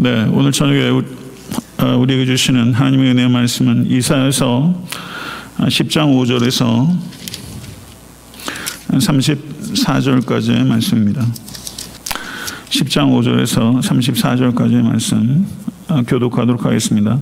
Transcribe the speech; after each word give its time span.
네, 0.00 0.28
오늘 0.32 0.52
저녁에 0.52 0.90
어, 0.90 1.96
우리에게 1.98 2.24
주시는 2.24 2.72
하나님의 2.72 3.10
은혜 3.10 3.26
말씀은 3.26 3.90
이사에서 3.90 4.80
10장 5.58 6.14
5절에서 6.14 6.96
34절까지의 8.92 10.64
말씀입니다. 10.64 11.26
10장 12.68 13.10
5절에서 13.10 13.82
34절까지의 13.82 14.82
말씀 14.82 15.44
어, 15.88 16.02
교독하도록 16.06 16.64
하겠습니다. 16.64 17.18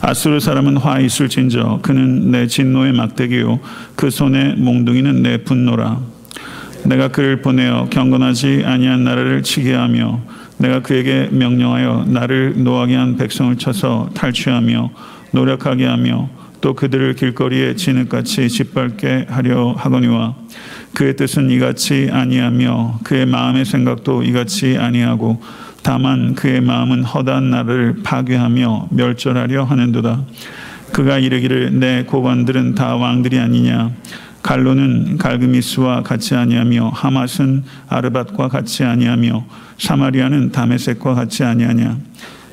아수르 0.00 0.40
사람은 0.40 0.76
화 0.78 0.98
있을진저 0.98 1.78
그는 1.82 2.32
내 2.32 2.48
진노의 2.48 2.94
막대기요 2.94 3.60
그 3.94 4.10
손에 4.10 4.54
몽둥이는 4.56 5.22
내 5.22 5.44
분노라 5.44 6.00
내가 6.84 7.12
그를 7.12 7.42
보내어 7.42 7.86
경건하지 7.90 8.64
아니한 8.66 9.04
나라를 9.04 9.44
치게 9.44 9.72
하며 9.72 10.20
내가 10.58 10.82
그에게 10.82 11.28
명령하여 11.30 12.06
나를 12.08 12.54
노하게 12.56 12.96
한 12.96 13.16
백성을 13.16 13.56
쳐서 13.56 14.10
탈취하며 14.14 14.90
노력하게 15.32 15.86
하며 15.86 16.28
또 16.60 16.74
그들을 16.74 17.14
길거리에 17.14 17.76
진흙같이 17.76 18.48
짓밟게 18.48 19.26
하려 19.28 19.74
하거니와 19.78 20.34
그의 20.94 21.16
뜻은 21.16 21.50
이같이 21.50 22.08
아니하며 22.10 23.00
그의 23.04 23.26
마음의 23.26 23.64
생각도 23.64 24.22
이같이 24.24 24.76
아니하고 24.76 25.40
다만 25.82 26.34
그의 26.34 26.60
마음은 26.60 27.04
허다한 27.04 27.50
나를 27.50 28.00
파괴하며 28.02 28.88
멸절하려 28.90 29.64
하는도다. 29.64 30.24
그가 30.92 31.18
이르기를 31.18 31.78
내 31.78 32.02
고관들은 32.04 32.74
다 32.74 32.96
왕들이 32.96 33.38
아니냐 33.38 33.92
갈로는 34.42 35.18
갈그미스와 35.18 36.02
같이 36.02 36.34
아니하며 36.34 36.90
하맛은 36.90 37.64
아르밧과 37.88 38.48
같이 38.48 38.84
아니하며 38.84 39.46
사마리아는 39.78 40.52
다메섹과 40.52 41.14
같이 41.14 41.44
아니하냐? 41.44 41.98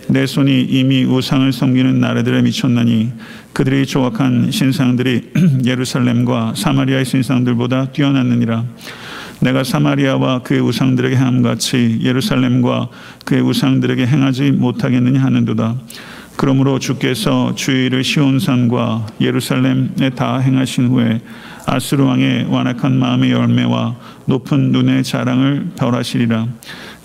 내 0.07 0.25
손이 0.25 0.63
이미 0.63 1.03
우상을 1.03 1.51
섬기는 1.51 1.99
나라들에 1.99 2.41
미쳤나니 2.43 3.11
그들이 3.53 3.85
조각한 3.85 4.51
신상들이 4.51 5.31
예루살렘과 5.65 6.53
사마리아의 6.55 7.05
신상들보다 7.05 7.91
뛰어났느니라. 7.91 8.65
내가 9.41 9.63
사마리아와 9.63 10.43
그의 10.43 10.61
우상들에게 10.61 11.15
행함 11.15 11.41
같이 11.41 11.99
예루살렘과 12.01 12.89
그의 13.25 13.41
우상들에게 13.41 14.05
행하지 14.05 14.51
못하겠느냐 14.51 15.21
하는도다 15.21 15.75
그러므로 16.37 16.79
주께서 16.79 17.55
주의를 17.55 18.03
시온산과 18.03 19.07
예루살렘에 19.21 20.09
다 20.15 20.37
행하신 20.37 20.87
후에 20.87 21.21
아스르 21.65 22.03
왕의 22.03 22.47
완악한 22.49 22.97
마음의 22.97 23.31
열매와 23.31 23.95
높은 24.25 24.71
눈의 24.71 25.03
자랑을 25.03 25.69
벌하시리라. 25.77 26.47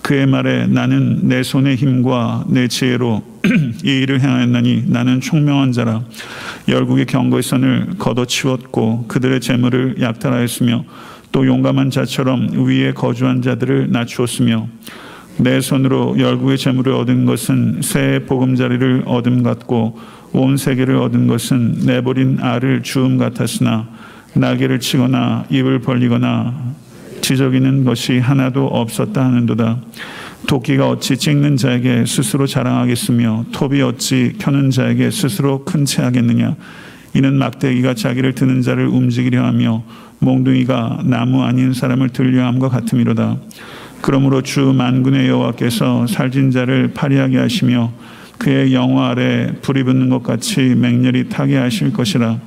그의 0.03 0.27
말에 0.27 0.67
나는 0.67 1.29
내 1.29 1.43
손의 1.43 1.77
힘과 1.77 2.45
내 2.49 2.69
지혜로 2.69 3.23
이 3.85 3.89
일을 3.89 4.21
행하였나니 4.21 4.85
나는 4.87 5.21
총명한 5.21 5.73
자라. 5.73 6.03
열국의 6.69 7.07
경고의 7.07 7.43
선을 7.43 7.95
걷어치웠고 7.99 9.07
그들의 9.09 9.41
재물을 9.41 9.97
약탈하였으며 10.01 10.85
또 11.33 11.47
용감한 11.47 11.91
자처럼 11.91 12.67
위에 12.67 12.93
거주한 12.93 13.43
자들을 13.43 13.91
낮추었으며 13.93 14.69
내 15.41 15.61
손으로 15.63 16.19
열국의 16.19 16.59
재물을 16.59 16.93
얻은 16.93 17.25
것은 17.25 17.81
새 17.83 18.21
보금자리를 18.27 19.05
얻음 19.07 19.43
같고 19.43 19.99
온 20.33 20.59
세계를 20.59 20.97
얻은 20.97 21.27
것은 21.29 21.81
내버린 21.87 22.39
알을 22.41 22.83
주음 22.83 23.17
같았으나 23.17 23.89
나귀를 24.35 24.81
치거나 24.81 25.47
입을 25.49 25.81
벌리거나 25.81 26.75
지적이는 27.23 27.85
것이 27.85 28.19
하나도 28.19 28.67
없었다 28.67 29.25
하는도다. 29.25 29.81
도끼가 30.47 30.89
어찌 30.89 31.17
찍는 31.17 31.57
자에게 31.57 32.05
스스로 32.07 32.47
자랑하겠으며 32.47 33.47
톱이 33.53 33.81
어찌 33.83 34.35
켜는 34.39 34.71
자에게 34.71 35.11
스스로 35.11 35.65
큰 35.65 35.85
채하겠느냐. 35.85 36.57
이는 37.15 37.35
막대기가 37.35 37.95
자기를 37.95 38.35
드는 38.35 38.63
자를 38.63 38.87
움직이려 38.87 39.45
하며 39.45 39.83
몽둥이가 40.21 41.01
나무 41.05 41.43
아닌 41.43 41.73
사람을 41.73 42.11
들려 42.11 42.47
함과 42.47 42.69
같음이로다. 42.69 43.39
그러므로 44.01 44.43
주 44.43 44.73
만군의 44.73 45.29
여호와께서 45.29 46.07
살진 46.07 46.51
자를 46.51 46.93
파리하게 46.95 47.39
하시며 47.39 47.93
그의 48.39 48.73
영화 48.73 49.11
아래 49.11 49.53
불이 49.61 49.85
붙는 49.85 50.09
것 50.09 50.23
같이 50.23 50.61
맹렬히 50.61 51.29
타게 51.29 51.57
하실 51.57 51.93
것이라. 51.93 52.39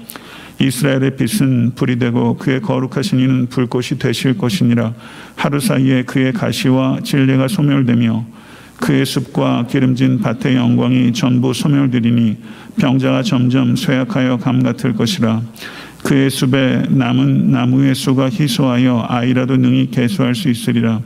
이스라엘의 0.59 1.15
빛은 1.17 1.73
불이 1.75 1.99
되고 1.99 2.37
그의 2.37 2.61
거룩하신 2.61 3.19
이는 3.19 3.47
불꽃이 3.47 3.99
되실 3.99 4.37
것이니라. 4.37 4.93
하루 5.35 5.59
사이에 5.59 6.03
그의 6.03 6.33
가시와 6.33 6.99
진리가 7.03 7.47
소멸되며 7.47 8.25
그의 8.77 9.05
숲과 9.05 9.67
기름진 9.67 10.19
밭의 10.21 10.55
영광이 10.55 11.13
전부 11.13 11.53
소멸되리니 11.53 12.37
병자가 12.77 13.21
점점 13.23 13.75
쇠약하여 13.75 14.37
감 14.37 14.63
같을 14.63 14.93
것이라. 14.93 15.41
그의 16.03 16.29
숲에 16.29 16.83
남은 16.89 17.51
나무의 17.51 17.95
수가 17.95 18.29
희소하여 18.29 19.05
아이라도 19.07 19.57
능히 19.57 19.89
개수할 19.89 20.35
수 20.35 20.49
있으리라 20.49 21.01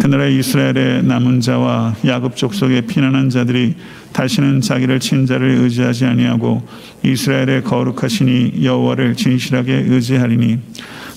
그날에 0.00 0.34
이스라엘의 0.36 1.04
남은 1.04 1.40
자와 1.40 1.94
야곱 2.06 2.34
족속의 2.34 2.86
피난한 2.86 3.28
자들이 3.28 3.74
다시는 4.12 4.62
자기를 4.62 4.98
친자를 4.98 5.50
의지하지 5.58 6.06
아니하고 6.06 6.66
이스라엘의 7.04 7.64
거룩하시니 7.64 8.64
여호와를 8.64 9.14
진실하게 9.14 9.84
의지하리니 9.88 10.58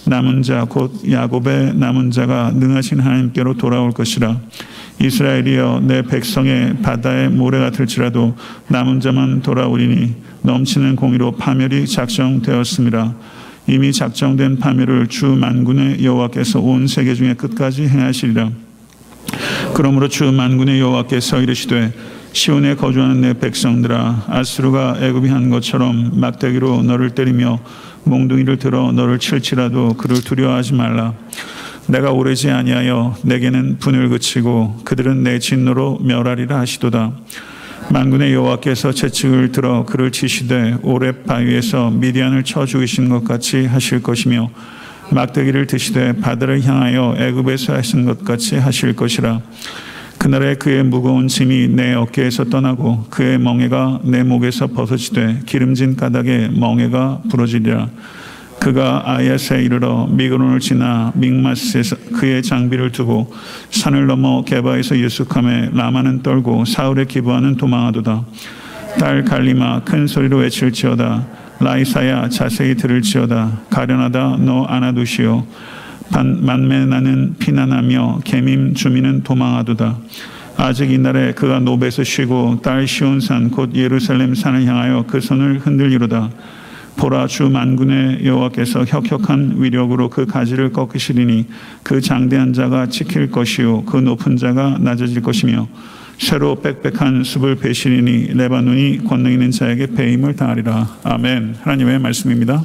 남은 0.06 0.42
자 0.44 0.66
곧 0.66 1.10
야곱의 1.10 1.76
남은 1.76 2.12
자가 2.12 2.52
능하신 2.56 3.00
하나님께로 3.00 3.54
돌아올 3.56 3.92
것이라 3.92 4.42
이스라엘이여 5.02 5.84
내 5.88 6.02
백성의 6.02 6.82
바다의 6.82 7.30
모래 7.30 7.60
같을지라도 7.60 8.36
남은 8.68 9.00
자만 9.00 9.42
돌아오리니 9.42 10.14
넘치는 10.42 10.98
공의로 10.98 11.32
파멸이 11.38 11.88
작정되었습니다. 11.88 13.16
이미 13.68 13.94
작정된 13.94 14.60
파멸을 14.60 15.08
주 15.08 15.28
만군의 15.28 16.04
여호와께서 16.04 16.60
온 16.60 16.86
세계 16.88 17.16
중에 17.16 17.34
끝까지 17.34 17.88
행하시리라. 17.88 18.52
그러므로 19.76 20.08
주 20.08 20.32
만군의 20.32 20.80
여호와께서 20.80 21.42
이르시되 21.42 21.92
시온에 22.32 22.76
거주하는 22.76 23.22
내 23.22 23.34
백성들아 23.34 24.26
아스루가 24.28 24.98
애굽이 25.02 25.30
한 25.30 25.50
것처럼 25.50 26.20
막대기로 26.20 26.84
너를 26.84 27.12
때리며 27.12 27.60
몽둥이를 28.04 28.58
들어 28.58 28.92
너를 28.92 29.18
칠지라도 29.18 29.94
그를 29.94 30.22
두려워하지 30.22 30.74
말라. 30.74 31.14
내가 31.88 32.12
오래지 32.12 32.52
아니하여 32.52 33.16
내게는 33.24 33.80
분을 33.80 34.10
그치고 34.10 34.80
그들은 34.86 35.24
내 35.24 35.40
진노로 35.40 36.00
멸하리라 36.02 36.60
하시도다. 36.60 37.12
만군의 37.92 38.34
여호와께서 38.34 38.94
채찍을 38.94 39.52
들어 39.52 39.86
그를 39.86 40.12
치시되 40.12 40.78
오랩 40.84 41.26
바위에서 41.26 41.90
미디안을 41.90 42.44
쳐 42.44 42.66
죽이신 42.66 43.10
것 43.10 43.24
같이 43.24 43.66
하실 43.66 44.02
것이며 44.02 44.50
막대기를 45.14 45.68
드시되 45.68 46.14
바다를 46.14 46.64
향하여 46.64 47.16
애굽에서 47.18 47.74
하신 47.74 48.06
것 48.06 48.24
같이 48.24 48.56
하실 48.56 48.96
것이라 48.96 49.42
그날에 50.24 50.56
그의 50.56 50.84
무거운 50.84 51.28
짐이 51.28 51.68
내 51.70 51.94
어깨에서 51.94 52.46
떠나고 52.46 53.08
그의 53.10 53.38
멍에가 53.40 54.00
내 54.04 54.24
목에서 54.24 54.68
벗어지되 54.68 55.42
기름진 55.46 55.98
가닥에 55.98 56.48
멍에가 56.48 57.24
부러지리라. 57.30 57.90
그가 58.58 59.04
아야스에 59.06 59.62
이르러 59.64 60.08
미그론을 60.08 60.62
지나 60.62 61.12
믹마스에서 61.16 61.98
그의 62.14 62.42
장비를 62.42 62.94
두고 62.94 63.34
산을 63.72 64.08
넘어 64.08 64.46
게바에서 64.46 64.98
유숙함에 64.98 65.72
라마는 65.74 66.24
떨고 66.24 66.64
사울의 66.64 67.08
기부하는 67.08 67.58
도망하도다. 67.58 68.24
딸 69.02 69.26
갈리마 69.26 69.82
큰 69.84 70.08
소리로 70.08 70.38
외칠지어다. 70.38 71.43
라이사야 71.64 72.28
자세히 72.28 72.76
들을지어다. 72.76 73.62
가련하다 73.70 74.38
너 74.42 74.66
안아두시오. 74.66 75.46
만매 76.12 76.86
나는 76.86 77.36
피난하며 77.40 78.20
개밈 78.26 78.76
주민은 78.76 79.24
도망하도다. 79.24 79.98
아직 80.58 80.92
이날에 80.92 81.32
그가 81.34 81.60
노베에서 81.60 82.04
쉬고 82.04 82.60
딸 82.62 82.86
시온산 82.86 83.50
곧 83.50 83.72
예루살렘 83.76 84.36
산을 84.36 84.66
향하여 84.66 85.06
그 85.08 85.22
손을 85.22 85.60
흔들리로다. 85.60 86.30
보라 86.98 87.28
주 87.28 87.50
만군의 87.50 88.26
여호와께서 88.26 88.84
혁혁한 88.86 89.56
위력으로 89.58 90.10
그 90.10 90.26
가지를 90.26 90.74
꺾으시리니 90.74 91.48
그 91.82 92.02
장대한 92.02 92.54
자가 92.54 92.88
지킬 92.88 93.32
것이요 93.32 93.86
그 93.86 93.98
높은 93.98 94.38
자가 94.38 94.78
낮아질 94.80 95.22
것이며 95.22 95.68
새로 96.18 96.56
빽빽한 96.56 97.24
숲을 97.24 97.56
베시리니 97.56 98.34
레바논이 98.34 99.04
권능 99.06 99.32
있는 99.32 99.52
자에게 99.52 99.88
배임을 99.88 100.36
당하리라. 100.36 100.98
아멘. 101.04 101.58
하나님의 101.62 102.00
말씀입니다. 102.00 102.64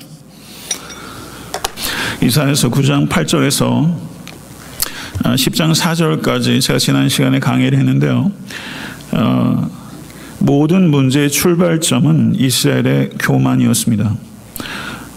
이사에서 2.23 2.69
9장 2.71 3.09
8절에서 3.09 3.95
10장 5.23 5.75
4절까지 5.75 6.61
제가 6.61 6.79
지난 6.79 7.09
시간에 7.09 7.39
강의를 7.39 7.79
했는데요. 7.79 8.31
어, 9.13 9.71
모든 10.39 10.91
문제의 10.91 11.31
출발점은 11.31 12.37
이스라엘의 12.37 13.11
교만이었습니다. 13.19 14.17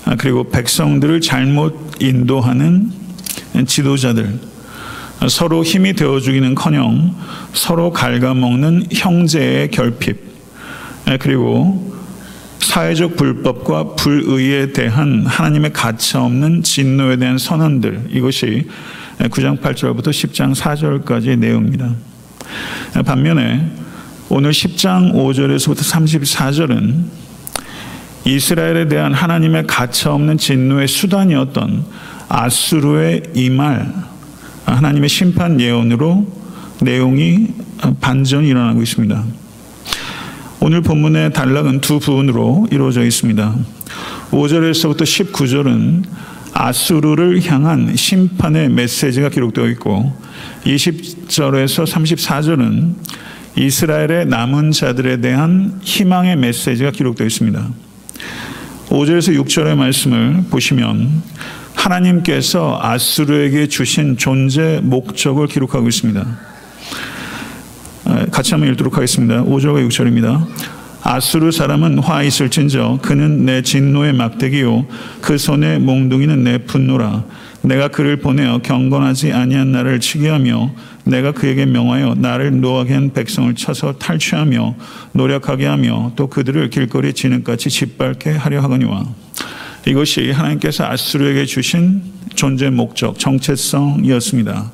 아, 0.06 0.16
그리고 0.18 0.50
백성들을 0.50 1.22
잘못 1.22 1.98
인도하는 2.00 2.92
지도자들, 3.68 4.39
서로 5.29 5.63
힘이 5.63 5.94
되어 5.94 6.19
주기는커녕 6.19 7.15
서로 7.53 7.91
갉아먹는 7.94 8.88
형제의 8.91 9.69
결핍 9.69 10.31
그리고 11.19 11.94
사회적 12.59 13.18
불법과 13.18 13.95
불의에 13.95 14.71
대한 14.71 15.25
하나님의 15.25 15.73
가차 15.73 16.23
없는 16.23 16.63
진노에 16.63 17.18
대한 17.18 17.38
선언들 17.38 18.09
이것이 18.12 18.68
9장 19.19 19.62
8절부터 19.62 20.07
10장 20.07 20.56
4절까지의 20.56 21.38
내용입니다. 21.38 21.94
반면에 23.06 23.71
오늘 24.29 24.51
10장 24.51 25.13
5절에서부터 25.13 25.77
34절은 25.77 27.03
이스라엘에 28.25 28.88
대한 28.88 29.13
하나님의 29.13 29.67
가차 29.67 30.13
없는 30.13 30.38
진노의 30.38 30.88
수단이었던 30.88 31.85
아수르의 32.29 33.24
이말 33.33 34.11
하나님의 34.75 35.09
심판 35.09 35.59
예언으로 35.59 36.27
내용이 36.81 37.47
반전이 38.00 38.47
일어나고 38.47 38.81
있습니다. 38.81 39.23
오늘 40.59 40.81
본문의 40.81 41.33
단락은 41.33 41.81
두 41.81 42.00
부분으로 42.00 42.68
이루어져 42.71 43.03
있습니다. 43.03 43.56
5절에서부터 44.31 45.01
19절은 45.01 46.03
아수르를 46.53 47.44
향한 47.45 47.95
심판의 47.95 48.69
메시지가 48.69 49.29
기록되어 49.29 49.68
있고 49.69 50.13
20절에서 50.65 51.85
34절은 51.85 52.95
이스라엘의 53.57 54.27
남은 54.27 54.71
자들에 54.71 55.19
대한 55.19 55.79
희망의 55.81 56.38
메시지가 56.38 56.91
기록되어 56.91 57.27
있습니다. 57.27 57.67
5절에서 58.89 59.44
6절의 59.44 59.75
말씀을 59.75 60.44
보시면 60.50 61.24
하나님께서 61.81 62.80
아수르에게 62.80 63.68
주신 63.68 64.16
존재 64.16 64.80
목적을 64.83 65.48
기록하고 65.48 65.88
있습니다. 65.88 66.25
같이 68.31 68.51
한번 68.51 68.69
읽도록 68.72 68.98
하겠습니다. 68.98 69.44
5절과 69.44 69.88
6절입니다. 69.88 70.45
아수르 71.04 71.51
사람은 71.51 71.98
화 71.98 72.22
있을진저 72.22 73.00
그는 73.01 73.45
내 73.45 73.63
진노의 73.63 74.13
막대기요 74.13 74.86
그 75.22 75.39
손의 75.39 75.80
몽둥이는 75.80 76.44
내 76.44 76.60
분노라 76.60 77.24
내가 77.63 77.88
그를 77.88 78.18
보내어 78.18 78.60
경건하지 78.60 79.34
아니한 79.34 79.72
나를 79.72 80.00
치게 80.00 80.30
하며 80.30 80.72
내가 81.04 81.31
그에게 81.31 81.66
명하여 81.66 82.16
나를 82.19 82.62
노하게 82.62 82.94
한 82.94 83.13
백성을 83.13 83.54
쳐서 83.56 83.94
탈취하며 83.94 84.75
노력하게 85.13 85.66
하며 85.66 86.12
또 86.16 86.27
그들을 86.27 86.69
길거리 86.69 87.13
지능같이 87.13 87.72
짓밟게 87.72 88.34
하려 88.34 88.62
하거니와 88.62 89.06
이것이 89.86 90.31
하나님께서 90.31 90.86
아수르에게 90.86 91.45
주신 91.45 92.04
존재 92.36 92.69
목적 92.69 93.18
정체성이었습니다. 93.18 94.72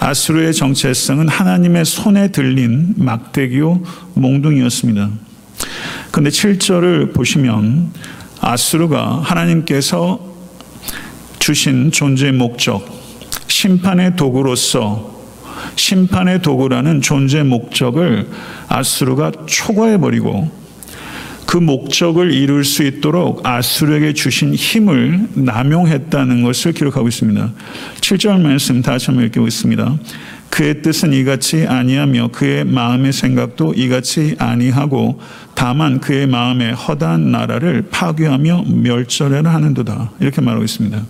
아수르의 0.00 0.54
정체성은 0.54 1.28
하나님의 1.28 1.84
손에 1.84 2.28
들린 2.28 2.94
막대기요 2.96 3.82
몽둥이였습니다. 4.14 5.10
근데 6.10 6.30
7절을 6.30 7.14
보시면 7.14 7.92
아수르가 8.40 9.20
하나님께서 9.22 10.20
주신 11.38 11.90
존재의 11.90 12.32
목적, 12.32 12.86
심판의 13.48 14.16
도구로서 14.16 15.18
심판의 15.76 16.42
도구라는 16.42 17.00
존재 17.00 17.42
목적을 17.42 18.28
아수르가 18.68 19.32
초과해버리고 19.46 20.50
그 21.48 21.56
목적을 21.56 22.30
이룰 22.34 22.62
수 22.62 22.82
있도록 22.82 23.46
아수르에게 23.46 24.12
주신 24.12 24.54
힘을 24.54 25.28
남용했다는 25.32 26.42
것을 26.42 26.74
기록하고 26.74 27.08
있습니다. 27.08 27.52
7절 28.02 28.42
말씀 28.42 28.82
다시 28.82 29.06
한번 29.06 29.24
읽겠습니다. 29.24 29.96
그의 30.50 30.82
뜻은 30.82 31.14
이같이 31.14 31.66
아니하며 31.66 32.32
그의 32.32 32.66
마음의 32.66 33.14
생각도 33.14 33.72
이같이 33.72 34.36
아니하고 34.38 35.22
다만 35.54 36.00
그의 36.00 36.26
마음에 36.26 36.72
허다한 36.72 37.30
나라를 37.30 37.86
파괴하며 37.90 38.64
멸절해라 38.68 39.50
하는도다. 39.50 40.12
이렇게 40.20 40.42
말하고 40.42 40.64
있습니다. 40.64 41.02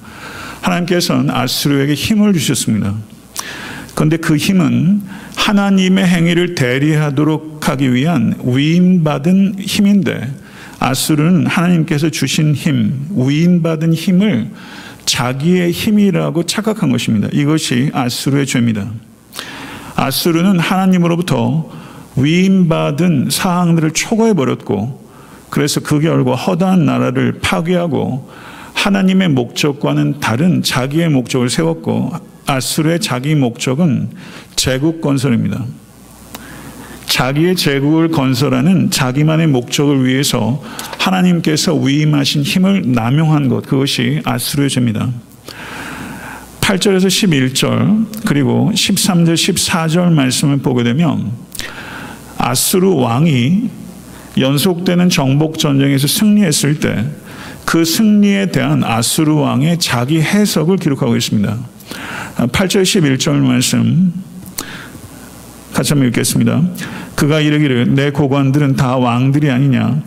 하나님께서는 0.60 1.30
아수르에게 1.30 1.94
힘을 1.94 2.32
주셨습니다. 2.32 2.94
그런데 3.98 4.16
그 4.16 4.36
힘은 4.36 5.02
하나님의 5.34 6.06
행위를 6.06 6.54
대리하도록 6.54 7.68
하기 7.68 7.92
위한 7.92 8.32
위임받은 8.44 9.56
힘인데 9.58 10.32
아수르는 10.78 11.48
하나님께서 11.48 12.08
주신 12.08 12.54
힘, 12.54 13.08
위임받은 13.10 13.92
힘을 13.92 14.52
자기의 15.04 15.72
힘이라고 15.72 16.44
착각한 16.44 16.92
것입니다. 16.92 17.26
이것이 17.32 17.90
아수르의 17.92 18.46
죄입니다. 18.46 18.88
아수르는 19.96 20.60
하나님으로부터 20.60 21.68
위임받은 22.14 23.30
사항들을 23.32 23.94
초과해 23.94 24.32
버렸고 24.34 25.04
그래서 25.50 25.80
그 25.80 25.98
결과 25.98 26.36
허다한 26.36 26.86
나라를 26.86 27.40
파괴하고 27.40 28.30
하나님의 28.74 29.30
목적과는 29.30 30.20
다른 30.20 30.62
자기의 30.62 31.08
목적을 31.08 31.50
세웠고 31.50 32.37
아수르의 32.48 33.00
자기 33.00 33.34
목적은 33.34 34.10
제국 34.56 35.00
건설입니다. 35.00 35.64
자기의 37.06 37.56
제국을 37.56 38.08
건설하는 38.08 38.90
자기만의 38.90 39.46
목적을 39.48 40.04
위해서 40.04 40.62
하나님께서 40.98 41.74
위임하신 41.74 42.42
힘을 42.42 42.92
남용한 42.92 43.48
것 43.48 43.66
그것이 43.66 44.20
아수르의 44.24 44.70
죄입니다. 44.70 45.10
8절에서 46.60 47.06
11절 47.06 48.24
그리고 48.26 48.70
13절 48.74 49.34
14절 49.34 50.12
말씀을 50.12 50.58
보게 50.58 50.82
되면 50.82 51.32
아수르 52.36 52.94
왕이 52.94 53.70
연속되는 54.38 55.08
정복 55.08 55.58
전쟁에서 55.58 56.06
승리했을 56.06 56.80
때 56.80 57.28
그 57.68 57.84
승리에 57.84 58.46
대한 58.46 58.82
아수르 58.82 59.34
왕의 59.34 59.78
자기 59.78 60.22
해석을 60.22 60.78
기록하고 60.78 61.16
있습니다. 61.16 61.54
8절 62.46 62.82
11절 62.82 63.32
말씀 63.40 64.12
같이 65.72 65.92
한번 65.92 66.08
읽겠습니다. 66.08 66.62
그가 67.16 67.40
이르기를 67.40 67.94
내 67.94 68.10
고관들은 68.10 68.76
다 68.76 68.96
왕들이 68.96 69.50
아니냐? 69.50 70.02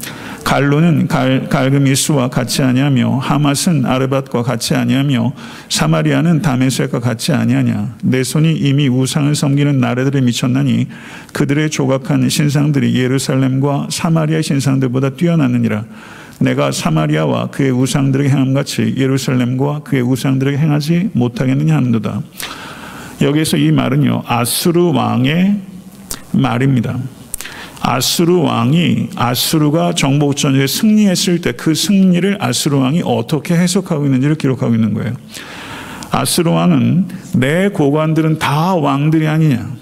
갈로는 0.45 1.07
갈, 1.07 1.48
갈그미스와 1.50 2.30
같이 2.30 2.62
아니하며 2.62 3.19
하맛은 3.19 3.86
아르밧과 3.86 4.44
같이 4.44 4.75
아니하며 4.75 5.33
사마리아는 5.69 6.42
다메섹과 6.42 7.00
같이 7.00 7.31
아니하냐? 7.33 7.95
내 8.04 8.24
손이 8.24 8.54
이미 8.54 8.88
우상을 8.88 9.33
섬기는 9.36 9.80
나라들에 9.80 10.22
미쳤나니 10.22 10.88
그들의 11.33 11.69
조각한 11.69 12.28
신상들이 12.28 12.95
예루살렘과 12.95 13.88
사마리아 13.92 14.42
신상들보다 14.42 15.11
뛰어나느니라 15.11 15.85
내가 16.42 16.71
사마리아와 16.71 17.48
그의 17.48 17.71
우상들에게 17.71 18.30
행함 18.30 18.54
같이 18.54 18.95
예루살렘과 18.98 19.80
그의 19.83 20.02
우상들에게 20.02 20.57
행하지 20.57 21.12
못하겠느냐 21.14 21.76
하는도다 21.76 22.21
여기서 23.21 23.57
이 23.57 23.71
말은요 23.71 24.24
아수르 24.26 24.92
왕의 24.92 25.60
말입니다. 26.33 26.98
아수르 27.81 28.38
왕이 28.38 29.10
아수르가 29.16 29.94
정복전쟁에 29.94 30.68
승리했을 30.68 31.42
때 31.42 31.52
그 31.54 31.74
승리를 31.74 32.38
아수르 32.40 32.78
왕이 32.78 33.02
어떻게 33.06 33.56
해석하고 33.56 34.06
있는지를 34.06 34.36
기록하고 34.36 34.74
있는 34.74 34.94
거예요. 34.94 35.14
아수르 36.12 36.52
왕은 36.52 37.07
내 37.36 37.69
고관들은 37.69 38.40
다 38.40 38.76
왕들이 38.76 39.28
아니냐. 39.28 39.81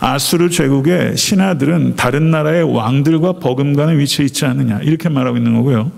아수르 0.00 0.50
제국의 0.50 1.16
신하들은 1.16 1.96
다른 1.96 2.30
나라의 2.30 2.62
왕들과 2.64 3.34
버금가는 3.34 3.98
위치에 3.98 4.24
있지 4.26 4.44
않느냐. 4.44 4.80
이렇게 4.82 5.08
말하고 5.08 5.36
있는 5.36 5.54
거고요. 5.54 5.90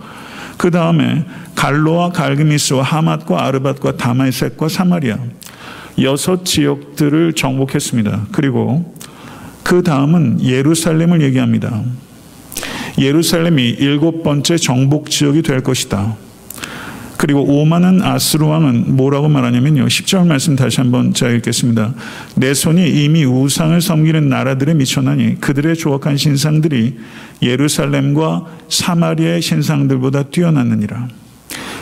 그 0.57 0.71
다음에 0.71 1.25
갈로와 1.55 2.11
갈그미스와 2.11 2.83
하맛과 2.83 3.47
아르밧과 3.47 3.97
다마이색과 3.97 4.69
사마리아 4.69 5.19
여섯 6.03 6.45
지역들을 6.45 7.33
정복했습니다. 7.33 8.27
그리고 8.33 8.95
그 9.63 9.83
다음은 9.83 10.43
예루살렘을 10.43 11.23
얘기합니다. 11.23 11.83
예루살렘이 12.99 13.69
일곱 13.71 14.23
번째 14.23 14.57
정복 14.57 15.11
지역이 15.11 15.43
될 15.43 15.63
것이다. 15.63 16.17
그리고 17.19 17.43
오만한 17.43 18.01
아스루 18.01 18.47
왕은 18.47 18.97
뭐라고 18.97 19.29
말하냐면요. 19.29 19.87
10절 19.87 20.29
말씀 20.29 20.55
다시 20.55 20.81
한번 20.81 21.13
제가 21.13 21.33
읽겠습니다. 21.33 21.93
내 22.37 22.55
손이 22.55 23.05
이미 23.05 23.25
우상을 23.25 23.79
섬기는 23.81 24.29
나라들에 24.29 24.73
미쳐나니 24.75 25.41
그들의 25.41 25.77
조악한 25.77 26.17
신상들이 26.17 26.97
예루살렘과 27.43 28.47
사마리아의 28.69 29.43
신상들보다 29.43 30.25
뛰어났느니라. 30.31 31.09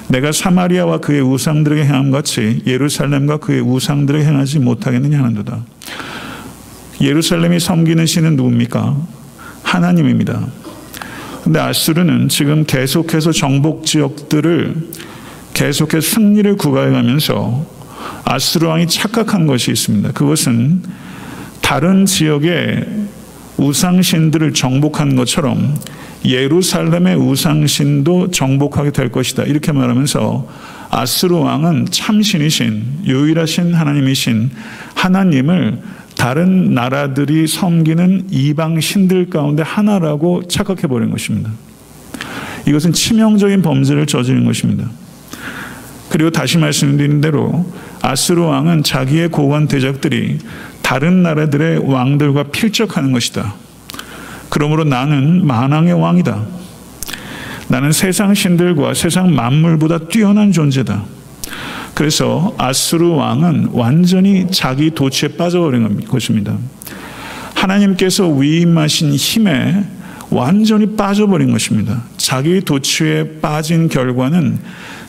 내가 0.08 0.32
사마리아와 0.32 0.98
그의 0.98 1.20
우상들에게 1.20 1.84
행함 1.84 2.10
같이 2.10 2.62
예루살렘과 2.66 3.36
그의 3.36 3.60
우상들에게 3.60 4.24
행하지 4.24 4.60
못하겠느냐 4.60 5.18
하는도다. 5.18 5.66
예루살렘이 7.02 7.60
섬기는 7.60 8.06
신은 8.06 8.36
누굽니까? 8.36 8.96
하나님입니다. 9.62 10.46
근데 11.44 11.60
아수르는 11.60 12.28
지금 12.28 12.64
계속해서 12.64 13.32
정복 13.32 13.84
지역들을 13.84 14.74
계속해서 15.56 16.06
승리를 16.06 16.54
구가해 16.58 16.90
가면서 16.90 17.64
아스루 18.26 18.68
왕이 18.68 18.88
착각한 18.88 19.46
것이 19.46 19.70
있습니다. 19.70 20.12
그것은 20.12 20.82
다른 21.62 22.04
지역의 22.04 22.86
우상신들을 23.56 24.52
정복한 24.52 25.16
것처럼 25.16 25.74
예루살렘의 26.26 27.16
우상신도 27.16 28.32
정복하게 28.32 28.90
될 28.90 29.10
것이다. 29.10 29.44
이렇게 29.44 29.72
말하면서 29.72 30.46
아스루 30.90 31.40
왕은 31.40 31.86
참신이신 31.90 33.04
유일하신 33.06 33.72
하나님이신 33.72 34.50
하나님을 34.94 35.80
다른 36.18 36.74
나라들이 36.74 37.46
섬기는 37.46 38.26
이방 38.30 38.78
신들 38.80 39.30
가운데 39.30 39.62
하나라고 39.62 40.46
착각해 40.48 40.82
버린 40.82 41.10
것입니다. 41.10 41.50
이것은 42.66 42.92
치명적인 42.92 43.62
범죄를 43.62 44.06
저지른 44.06 44.44
것입니다. 44.44 44.90
그리고 46.08 46.30
다시 46.30 46.58
말씀드린 46.58 47.20
대로 47.20 47.66
아스루 48.02 48.46
왕은 48.46 48.82
자기의 48.82 49.28
고관 49.28 49.66
대적들이 49.66 50.38
다른 50.82 51.22
나라들의 51.22 51.78
왕들과 51.78 52.44
필적하는 52.44 53.12
것이다. 53.12 53.54
그러므로 54.48 54.84
나는 54.84 55.44
만왕의 55.46 55.94
왕이다. 55.94 56.44
나는 57.68 57.90
세상 57.90 58.34
신들과 58.34 58.94
세상 58.94 59.34
만물보다 59.34 60.06
뛰어난 60.08 60.52
존재다. 60.52 61.04
그래서 61.94 62.54
아스루 62.58 63.14
왕은 63.16 63.70
완전히 63.72 64.46
자기 64.50 64.90
도취에 64.90 65.30
빠져버린 65.30 66.04
것입니다. 66.06 66.56
하나님께서 67.54 68.28
위임하신 68.28 69.14
힘에 69.14 69.84
완전히 70.30 70.94
빠져버린 70.94 71.52
것입니다. 71.52 72.02
자기 72.16 72.60
도취에 72.60 73.40
빠진 73.40 73.88
결과는 73.88 74.58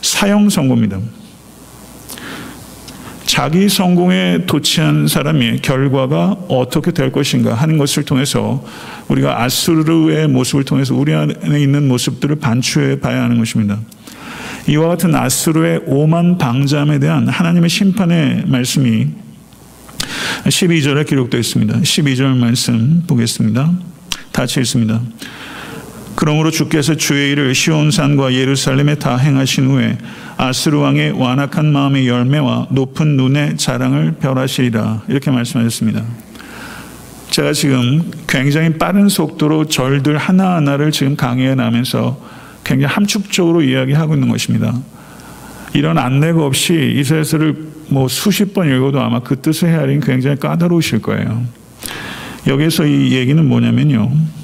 사형 0.02 0.50
선고입니다. 0.50 1.00
자기 3.26 3.68
성공에 3.68 4.46
도취한 4.48 5.08
사람의 5.08 5.62
결과가 5.62 6.38
어떻게 6.48 6.92
될 6.92 7.12
것인가 7.12 7.54
하는 7.54 7.78
것을 7.78 8.04
통해서 8.04 8.64
우리가 9.10 9.44
아수르의 9.44 10.30
모습을 10.30 10.64
통해서 10.64 10.96
우리 10.96 11.14
안에 11.14 11.62
있는 11.62 11.88
모습들을 11.88 12.38
반추해 12.38 13.00
봐야 13.00 13.24
하는 13.24 13.38
것입니다. 13.38 13.80
이와 14.70 14.88
같은 14.88 15.14
아수르의 15.14 15.82
오만 15.86 16.38
방잠에 16.38 17.00
대한 17.00 17.28
하나님의 17.28 17.70
심판의 17.70 18.44
말씀이 18.48 19.08
12절에 20.46 21.06
기록되어 21.08 21.40
있습니다. 21.40 21.80
12절 21.80 22.38
말씀 22.38 23.04
보겠습니다. 23.08 23.72
같이 24.32 24.62
읽습니다. 24.62 25.02
그러므로 26.18 26.50
주께서 26.50 26.96
주의 26.96 27.32
일을 27.32 27.54
시온산과 27.54 28.34
예루살렘에 28.34 28.96
다 28.96 29.18
행하신 29.18 29.68
후에 29.68 30.00
아스루 30.36 30.80
왕의 30.80 31.12
완악한 31.12 31.72
마음의 31.72 32.08
열매와 32.08 32.70
높은 32.72 33.18
눈의 33.18 33.58
자랑을 33.58 34.14
별하시리라 34.14 35.04
이렇게 35.10 35.30
말씀하셨습니다. 35.30 36.02
제가 37.30 37.54
지금 37.54 38.10
굉장히 38.26 38.80
빠른 38.80 39.10
속도로 39.10 39.66
절들 39.66 40.18
하나하나를 40.18 40.92
지금 40.92 41.16
강의해 41.16 41.54
나면서 41.54 42.20
굉장히 42.64 42.92
함축적으로 42.96 43.62
이야기하고 43.62 44.16
있는 44.16 44.30
것입니다. 44.30 44.74
이런 45.76 46.00
안내가 46.00 46.44
없이 46.44 46.96
이사야서를 46.98 47.56
뭐 47.90 48.08
수십 48.08 48.56
번 48.56 48.76
읽어도 48.76 49.00
아마 49.00 49.20
그 49.20 49.40
뜻을 49.40 49.70
헤아리긴 49.70 50.02
굉장히 50.02 50.38
까다로우실 50.38 51.00
거예요. 51.04 51.44
여기서 52.48 52.88
이 52.88 53.12
얘기는 53.12 53.48
뭐냐면요. 53.48 54.37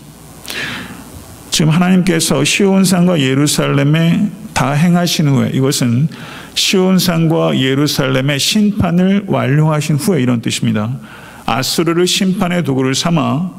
지금 1.53 1.69
하나님께서 1.69 2.43
시온산과 2.43 3.19
예루살렘에 3.19 4.27
다 4.55 4.71
행하신 4.71 5.27
후에 5.27 5.51
이것은 5.53 6.07
시온산과 6.55 7.59
예루살렘의 7.59 8.39
심판을 8.39 9.25
완료하신 9.27 9.97
후에 9.97 10.23
이런 10.23 10.41
뜻입니다. 10.41 10.97
아수르를 11.45 12.07
심판의 12.07 12.63
도구를 12.63 12.95
삼아 12.95 13.51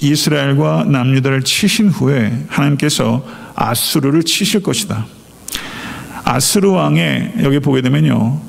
이스라엘과 0.00 0.86
남유다를 0.88 1.42
치신 1.42 1.90
후에 1.90 2.46
하나님께서 2.48 3.22
아수르를 3.54 4.22
치실 4.22 4.62
것이다. 4.62 5.04
아수르 6.24 6.70
왕의 6.70 7.34
여기 7.42 7.58
보게 7.58 7.82
되면요. 7.82 8.40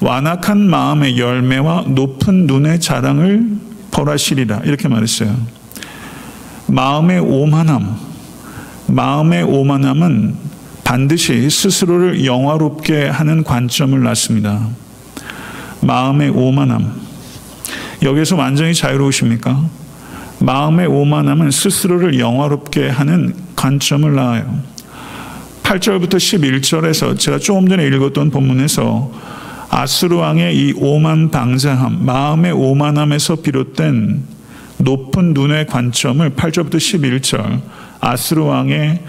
완악한 0.00 0.68
마음의 0.68 1.18
열매와 1.18 1.86
높은 1.88 2.46
눈의 2.46 2.78
자랑을 2.80 3.46
벌하시리라 3.90 4.64
이렇게 4.66 4.86
말했어요. 4.86 5.59
마음의 6.70 7.18
오만함, 7.18 7.96
마음의 8.86 9.42
오만함은 9.42 10.36
반드시 10.84 11.50
스스로를 11.50 12.24
영화롭게 12.24 13.08
하는 13.08 13.42
관점을 13.42 14.00
낳습니다. 14.00 14.68
마음의 15.80 16.30
오만함. 16.30 17.00
여기서 18.02 18.36
완전히 18.36 18.72
자유로우십니까? 18.74 19.64
마음의 20.38 20.86
오만함은 20.86 21.50
스스로를 21.50 22.18
영화롭게 22.20 22.88
하는 22.88 23.34
관점을 23.56 24.14
낳아요. 24.14 24.60
8절부터 25.64 26.14
11절에서 26.14 27.18
제가 27.18 27.38
조금 27.38 27.68
전에 27.68 27.86
읽었던 27.88 28.30
본문에서 28.30 29.12
아스루 29.70 30.18
왕의 30.18 30.56
이 30.56 30.72
오만 30.76 31.30
방자함, 31.30 32.04
마음의 32.04 32.52
오만함에서 32.52 33.36
비롯된 33.36 34.39
높은 34.80 35.34
눈의 35.34 35.66
관점을 35.66 36.28
8절부터 36.30 36.76
11절 36.76 37.60
아스루 38.00 38.46
왕의 38.46 39.02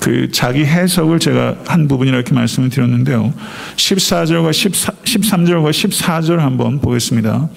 그 0.00 0.30
자기 0.30 0.64
해석을 0.64 1.18
제가 1.18 1.56
한 1.66 1.88
부분이라 1.88 2.16
이렇게 2.16 2.32
말씀을 2.32 2.70
드렸는데요. 2.70 3.32
14절과 3.76 4.52
14, 4.52 4.92
13절과 5.04 5.70
14절 5.70 6.36
한번 6.36 6.80
보겠습니다. 6.80 7.48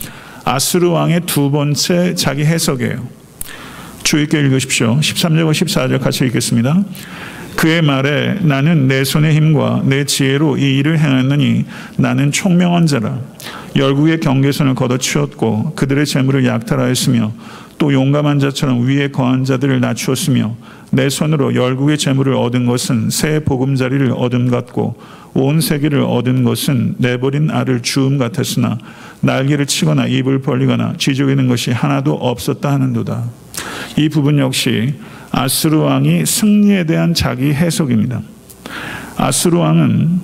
아스루 0.44 0.92
왕의 0.92 1.22
두 1.28 1.52
번째 1.52 2.16
자기 2.16 2.44
해석이에요. 2.44 3.08
주의 4.04 4.24
있게 4.24 4.40
읽으십시오. 4.40 5.00
13절과 5.00 5.52
14절 5.52 6.02
같이 6.02 6.26
읽겠습니다. 6.26 6.84
그의 7.62 7.84
말에 7.84 8.40
나는 8.42 8.88
내 8.88 9.04
손의 9.04 9.36
힘과 9.36 9.84
내 9.86 10.04
지혜로 10.04 10.58
이 10.58 10.80
일을 10.80 10.98
행하느니 10.98 11.66
나는 11.96 12.32
총명한 12.32 12.88
자라. 12.88 13.20
열국의 13.76 14.20
경계선을 14.20 14.74
걷어치웠고 14.74 15.74
그들의 15.76 16.08
재물을 16.08 16.44
약탈하였으며 16.48 17.32
또 17.78 17.94
용감한 17.94 18.40
자처럼 18.40 18.88
위에 18.88 19.10
거한 19.10 19.44
자들을 19.44 19.80
낮추었으며 19.80 20.56
내 20.90 21.08
손으로 21.08 21.54
열국의 21.54 22.00
재물을 22.00 22.34
얻은 22.34 22.66
것은 22.66 23.12
새 23.12 23.42
보금자리를 23.42 24.12
얻음 24.12 24.50
같고 24.50 25.00
온 25.36 25.62
세계를 25.62 26.02
얻은 26.02 26.44
것은 26.44 26.96
내버린 26.98 27.52
알을 27.52 27.84
주음 27.84 28.18
같았으나 28.18 28.80
날개를 29.20 29.68
치거나 29.68 30.08
입을 30.08 30.42
벌리거나 30.42 30.96
지족이는 30.98 31.48
것이 31.48 31.70
하나도 31.70 32.14
없었다 32.14 32.72
하는도다. 32.72 33.24
이 33.98 34.10
부분 34.10 34.40
역시 34.40 34.96
아스루 35.32 35.84
왕이 35.84 36.26
승리에 36.26 36.86
대한 36.86 37.14
자기 37.14 37.54
해석입니다. 37.54 38.22
아스루 39.18 39.60
왕은 39.60 40.20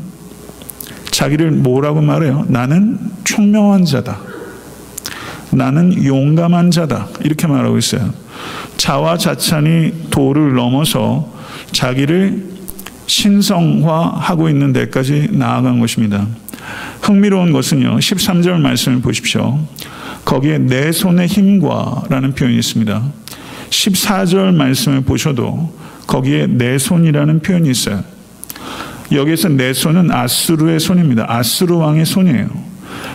자기를 1.12 1.52
뭐라고 1.52 2.02
말해요? 2.02 2.46
나는 2.48 3.00
총명한 3.24 3.86
자다. 3.86 4.20
나는 5.52 6.04
용감한 6.04 6.72
자다. 6.72 7.08
이렇게 7.24 7.48
말하고 7.48 7.78
있어요. 7.78 8.14
자화자찬이 8.78 10.10
도를 10.10 10.54
넘어서 10.54 11.34
자기를 11.72 12.46
신성화하고 13.08 14.50
있는 14.50 14.74
데까지 14.74 15.30
나아간 15.32 15.80
것입니다. 15.80 16.28
흥미로운 17.02 17.54
것은요. 17.54 17.98
13절 17.98 18.60
말씀을 18.60 19.02
보십시오. 19.02 19.60
거기에 20.26 20.58
내 20.58 20.92
손의 20.92 21.28
힘과 21.28 22.04
라는 22.10 22.34
표현이 22.34 22.58
있습니다. 22.58 23.02
14절 23.70 24.54
말씀을 24.54 25.02
보셔도 25.02 25.74
거기에 26.08 26.48
내 26.48 26.78
손이라는 26.78 27.40
표현이 27.42 27.70
있어요. 27.70 28.04
여기서 29.12 29.50
내 29.50 29.74
손은 29.74 30.12
아스루의 30.12 30.80
손입니다. 30.80 31.26
아스루 31.28 31.78
왕의 31.78 32.06
손이에요. 32.06 32.50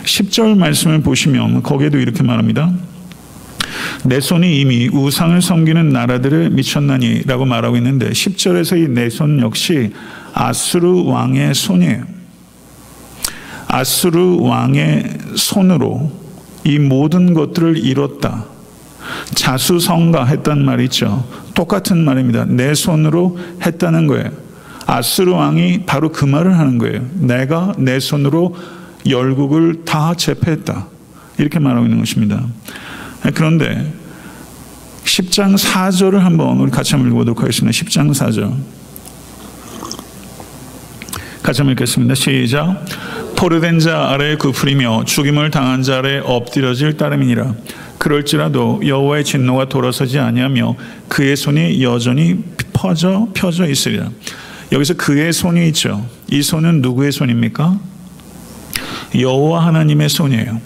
10절 0.05 0.57
말씀을 0.57 1.01
보시면 1.01 1.63
거기에도 1.63 1.97
이렇게 1.99 2.23
말합니다. 2.23 2.71
내 4.05 4.19
손이 4.19 4.59
이미 4.59 4.89
우상을 4.91 5.41
섬기는 5.41 5.89
나라들을 5.89 6.49
미쳤나니 6.51 7.23
라고 7.25 7.45
말하고 7.45 7.77
있는데 7.77 8.09
10절에서 8.09 8.77
이 8.77 8.87
내 8.93 9.07
손 9.09 9.39
역시 9.39 9.91
아스루 10.33 11.05
왕의 11.05 11.53
손이에요. 11.53 12.03
아스루 13.67 14.39
왕의 14.41 15.17
손으로 15.35 16.11
이 16.63 16.79
모든 16.79 17.33
것들을 17.33 17.77
이뤘다. 17.77 18.45
자수성가 19.35 20.25
했단 20.25 20.63
말이죠. 20.63 21.27
똑같은 21.53 22.03
말입니다. 22.03 22.45
내 22.45 22.73
손으로 22.73 23.37
했다는 23.65 24.07
거예요. 24.07 24.31
아스루 24.85 25.33
왕이 25.33 25.85
바로 25.85 26.11
그 26.11 26.25
말을 26.25 26.57
하는 26.57 26.77
거예요. 26.77 27.01
내가 27.13 27.73
내 27.77 27.99
손으로 27.99 28.55
열국을 29.07 29.85
다 29.85 30.13
제패했다. 30.13 30.87
이렇게 31.37 31.59
말하고 31.59 31.85
있는 31.85 31.99
것입니다. 31.99 32.43
그런데 33.33 33.91
10장 35.05 35.57
4절을 35.57 36.19
한번 36.19 36.59
우리 36.59 36.71
같이 36.71 36.93
한번 36.93 37.09
읽어보도록 37.11 37.41
하겠습니다. 37.41 37.77
10장 37.77 38.11
4절. 38.11 38.53
같이 41.41 41.61
한번 41.61 41.73
읽겠습니다. 41.73 42.15
시작. 42.15 42.85
포르된 43.35 43.79
자 43.79 44.09
아래 44.09 44.37
굽으리며 44.37 45.03
죽임을 45.05 45.51
당한 45.51 45.83
자 45.83 45.97
아래 45.97 46.19
엎드려질 46.19 46.97
따름이니라. 46.97 47.53
그럴지라도 48.03 48.81
여호와의 48.85 49.23
진노가 49.23 49.69
돌아서지 49.69 50.19
아니하며 50.19 50.75
그의 51.07 51.37
손이 51.37 51.81
여전히 51.81 52.43
퍼져 52.73 53.29
펴져 53.33 53.65
있으리라. 53.65 54.09
여기서 54.73 54.95
그의 54.95 55.31
손이 55.31 55.65
있죠. 55.69 56.05
이 56.29 56.41
손은 56.41 56.81
누구의 56.81 57.13
손입니까? 57.13 57.79
여호와 59.17 59.67
하나님의 59.67 60.09
손이에요. 60.09 60.59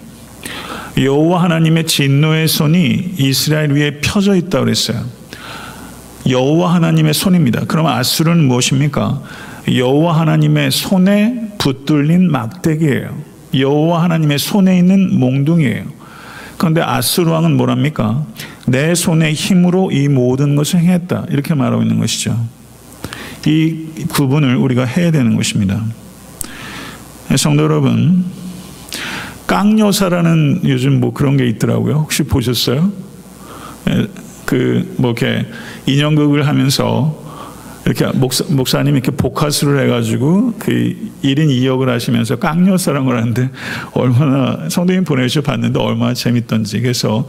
여호와 1.00 1.44
하나님의 1.44 1.86
진노의 1.86 2.48
손이 2.48 3.14
이스라엘 3.18 3.70
위에 3.70 4.00
펴져 4.00 4.34
있다고 4.34 4.64
그랬어요. 4.64 5.04
여호와 6.28 6.74
하나님의 6.74 7.14
손입니다. 7.14 7.66
그럼 7.66 7.86
아수르는 7.86 8.48
무엇입니까? 8.48 9.22
여호와 9.72 10.18
하나님의 10.18 10.72
손에 10.72 11.52
붙들린 11.58 12.32
막대기예요. 12.32 13.16
여호와 13.54 14.02
하나님의 14.02 14.40
손에 14.40 14.76
있는 14.76 15.20
몽둥이에요. 15.20 15.97
그런데 16.58 16.82
아수르 16.82 17.30
왕은 17.30 17.56
뭐랍니까? 17.56 18.26
내 18.66 18.94
손의 18.94 19.32
힘으로 19.32 19.90
이 19.90 20.08
모든 20.08 20.56
것을 20.56 20.80
행했다. 20.80 21.26
이렇게 21.30 21.54
말하고 21.54 21.82
있는 21.82 21.98
것이죠. 21.98 22.38
이 23.46 23.86
구분을 24.08 24.56
우리가 24.56 24.84
해야 24.84 25.10
되는 25.10 25.36
것입니다. 25.36 25.82
성도 27.36 27.62
여러분, 27.62 28.24
깡여사라는 29.46 30.62
요즘 30.64 31.00
뭐 31.00 31.12
그런 31.12 31.36
게 31.36 31.46
있더라고요. 31.46 31.94
혹시 31.94 32.24
보셨어요? 32.24 32.90
그, 34.44 34.94
뭐, 34.98 35.12
이렇게 35.12 35.46
인형극을 35.86 36.46
하면서 36.46 37.17
이렇게 37.88 38.06
목사, 38.18 38.44
목사님 38.50 38.96
이렇게 38.96 39.10
복화수를 39.10 39.82
해가지고 39.84 40.56
그 40.58 40.94
1인 41.24 41.48
2역을 41.48 41.86
하시면서 41.86 42.36
걸 42.36 43.16
하는데 43.16 43.48
얼마나 43.92 44.68
성도님 44.68 45.04
보내주셔 45.04 45.40
봤는데 45.40 45.80
얼마나 45.80 46.12
재밌던지 46.12 46.82
그래서 46.82 47.26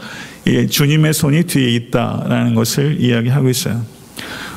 주님의 0.69 1.13
손이 1.13 1.43
뒤에 1.43 1.69
있다라는 1.69 2.55
것을 2.55 2.99
이야기하고 2.99 3.49
있어요. 3.49 3.81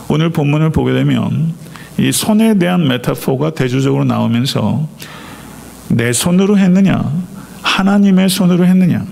오늘 0.08 0.30
본문을 0.30 0.70
보게 0.70 0.92
되면 0.92 1.54
이 1.98 2.10
손에 2.10 2.58
대한 2.58 2.88
메타포가 2.88 3.50
대조적으로 3.50 4.02
나오면서 4.02 4.88
내 5.88 6.12
손으로 6.12 6.58
했느냐 6.58 7.00
하나님의 7.62 8.28
손으로 8.28 8.66
했느냐 8.66 9.04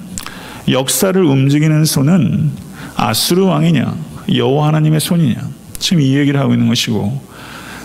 역사를 0.68 1.23
움직이는 1.23 1.85
손은 1.85 2.50
아수르 2.97 3.44
왕이냐 3.44 3.94
여호와 4.35 4.68
하나님의 4.68 4.99
손이냐 4.99 5.60
지금 5.81 6.03
이 6.03 6.17
얘기를 6.17 6.39
하고 6.39 6.53
있는 6.53 6.69
것이고 6.69 7.21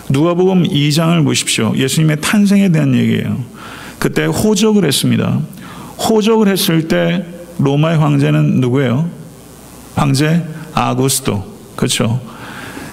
누가복음 0.08 0.64
2장을 0.64 1.24
보십시오. 1.24 1.72
예수님의 1.76 2.20
탄생에 2.20 2.68
대한 2.68 2.94
얘기예요. 2.94 3.42
그때 3.98 4.26
호적을 4.26 4.84
했습니다. 4.84 5.40
호적을 5.98 6.46
했을 6.46 6.86
때 6.86 7.26
로마의 7.58 7.98
황제는 7.98 8.60
누구예요? 8.60 9.10
황제 9.96 10.44
아구스토. 10.74 11.56
그렇죠. 11.74 12.20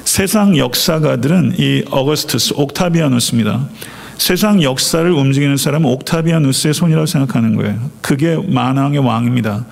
세상 0.05 0.57
역사가들은 0.57 1.55
이 1.59 1.83
어거스투스 1.89 2.53
옥타비아누스입니다. 2.55 3.67
세상 4.17 4.61
역사를 4.63 5.09
움직이는 5.11 5.57
사람은 5.57 5.89
옥타비아누스의 5.89 6.73
손이라고 6.73 7.05
생각하는 7.05 7.55
거예요. 7.55 7.77
그게 8.01 8.37
만왕의 8.47 8.99
왕입니다. 8.99 9.65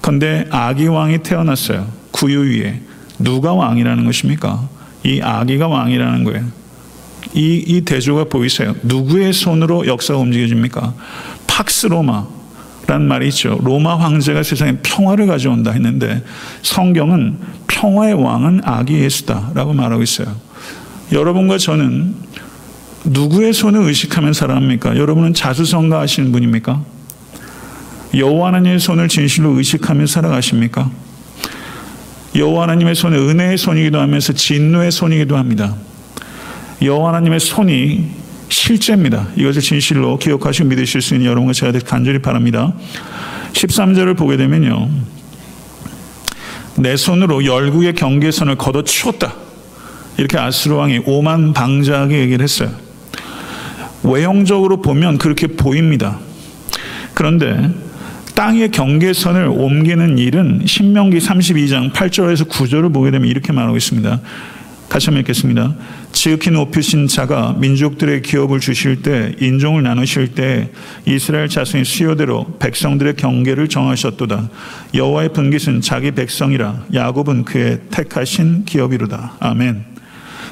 그런데 0.00 0.46
아기 0.50 0.86
왕이 0.86 1.22
태어났어요. 1.22 1.86
구유 2.10 2.40
위에. 2.40 2.80
누가 3.18 3.54
왕이라는 3.54 4.04
것입니까? 4.04 4.68
이 5.04 5.20
아기가 5.20 5.68
왕이라는 5.68 6.24
거예요. 6.24 6.44
이, 7.34 7.62
이 7.66 7.80
대조가 7.82 8.24
보이세요? 8.24 8.74
누구의 8.82 9.32
손으로 9.32 9.86
역사가 9.86 10.18
움직여집니까? 10.20 10.94
팍스 11.46 11.86
로마 11.86 12.26
란 12.86 13.08
말이 13.08 13.28
있죠. 13.28 13.58
로마 13.62 13.98
황제가 13.98 14.42
세상에 14.42 14.76
평화를 14.82 15.26
가져온다 15.26 15.70
했는데 15.70 16.22
성경은 16.62 17.38
평화의 17.66 18.14
왕은 18.14 18.60
아기 18.64 18.94
예수다 18.94 19.52
라고 19.54 19.72
말하고 19.72 20.02
있어요. 20.02 20.28
여러분과 21.12 21.58
저는 21.58 22.14
누구의 23.04 23.52
손을 23.52 23.82
의식하면 23.82 24.32
살아갑니까? 24.32 24.96
여러분은 24.96 25.34
자수성가 25.34 26.00
하시는 26.00 26.32
분입니까? 26.32 26.82
여호와 28.16 28.48
하나님의 28.48 28.78
손을 28.78 29.08
진실로 29.08 29.56
의식하며 29.58 30.06
살아가십니까? 30.06 30.90
여호와 32.34 32.64
하나님의 32.64 32.94
손은 32.94 33.18
은혜의 33.30 33.58
손이기도 33.58 34.00
하면서 34.00 34.32
진노의 34.32 34.90
손이기도 34.90 35.36
합니다. 35.36 35.74
여호와 36.82 37.10
하나님의 37.10 37.40
손이 37.40 38.10
실제입니다. 38.48 39.28
이것을 39.36 39.62
진실로 39.62 40.18
기억하시고 40.18 40.68
믿으실 40.68 41.00
수 41.00 41.14
있는 41.14 41.26
여러분과 41.26 41.52
제가 41.52 41.78
간절히 41.80 42.18
바랍니다. 42.20 42.74
13절을 43.52 44.16
보게 44.16 44.36
되면요. 44.36 44.88
내 46.76 46.96
손으로 46.96 47.44
열국의 47.44 47.94
경계선을 47.94 48.56
걷어치웠다. 48.56 49.34
이렇게 50.16 50.38
아스루 50.38 50.76
왕이 50.76 51.02
오만 51.06 51.52
방자하게 51.52 52.18
얘기를 52.20 52.42
했어요. 52.42 52.70
외형적으로 54.02 54.82
보면 54.82 55.18
그렇게 55.18 55.46
보입니다. 55.46 56.18
그런데 57.14 57.70
땅의 58.34 58.70
경계선을 58.72 59.46
옮기는 59.46 60.18
일은 60.18 60.62
신명기 60.66 61.18
32장 61.18 61.92
8절에서 61.92 62.48
9절을 62.48 62.92
보게 62.92 63.10
되면 63.10 63.28
이렇게 63.28 63.52
말하고 63.52 63.76
있습니다. 63.76 64.20
같이 64.88 65.06
한번 65.06 65.20
읽겠습니다. 65.20 65.74
지극히 66.12 66.50
높으신 66.50 67.06
자가 67.06 67.54
민족들의 67.58 68.22
기업을 68.22 68.60
주실 68.60 69.02
때 69.02 69.34
인종을 69.40 69.82
나누실 69.82 70.34
때 70.34 70.70
이스라엘 71.06 71.48
자손의 71.48 71.84
수요대로 71.84 72.56
백성들의 72.58 73.14
경계를 73.16 73.68
정하셨도다. 73.68 74.50
여호와의 74.94 75.32
분깃은 75.32 75.80
자기 75.80 76.10
백성이라 76.10 76.86
야곱은 76.92 77.44
그의 77.44 77.80
택하신 77.90 78.64
기업이로다. 78.64 79.36
아멘. 79.40 79.84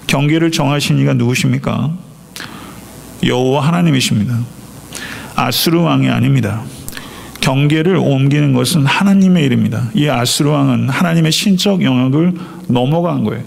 경계를 0.07 0.51
정하신 0.51 0.99
이가 0.99 1.15
누구십니까? 1.15 1.97
여호와 3.25 3.67
하나님이십니다. 3.67 4.39
아수르 5.37 5.81
왕이 5.81 6.09
아닙니다. 6.09 6.63
경계를 7.43 7.97
옮기는 7.97 8.55
것은 8.55 8.87
하나님의 8.87 9.45
일입니다. 9.45 9.91
이 9.95 10.09
아스루 10.09 10.51
왕은 10.51 10.89
하나님의 10.89 11.33
신적 11.33 11.83
영역을 11.83 12.33
넘어간 12.69 13.25
거예요. 13.25 13.43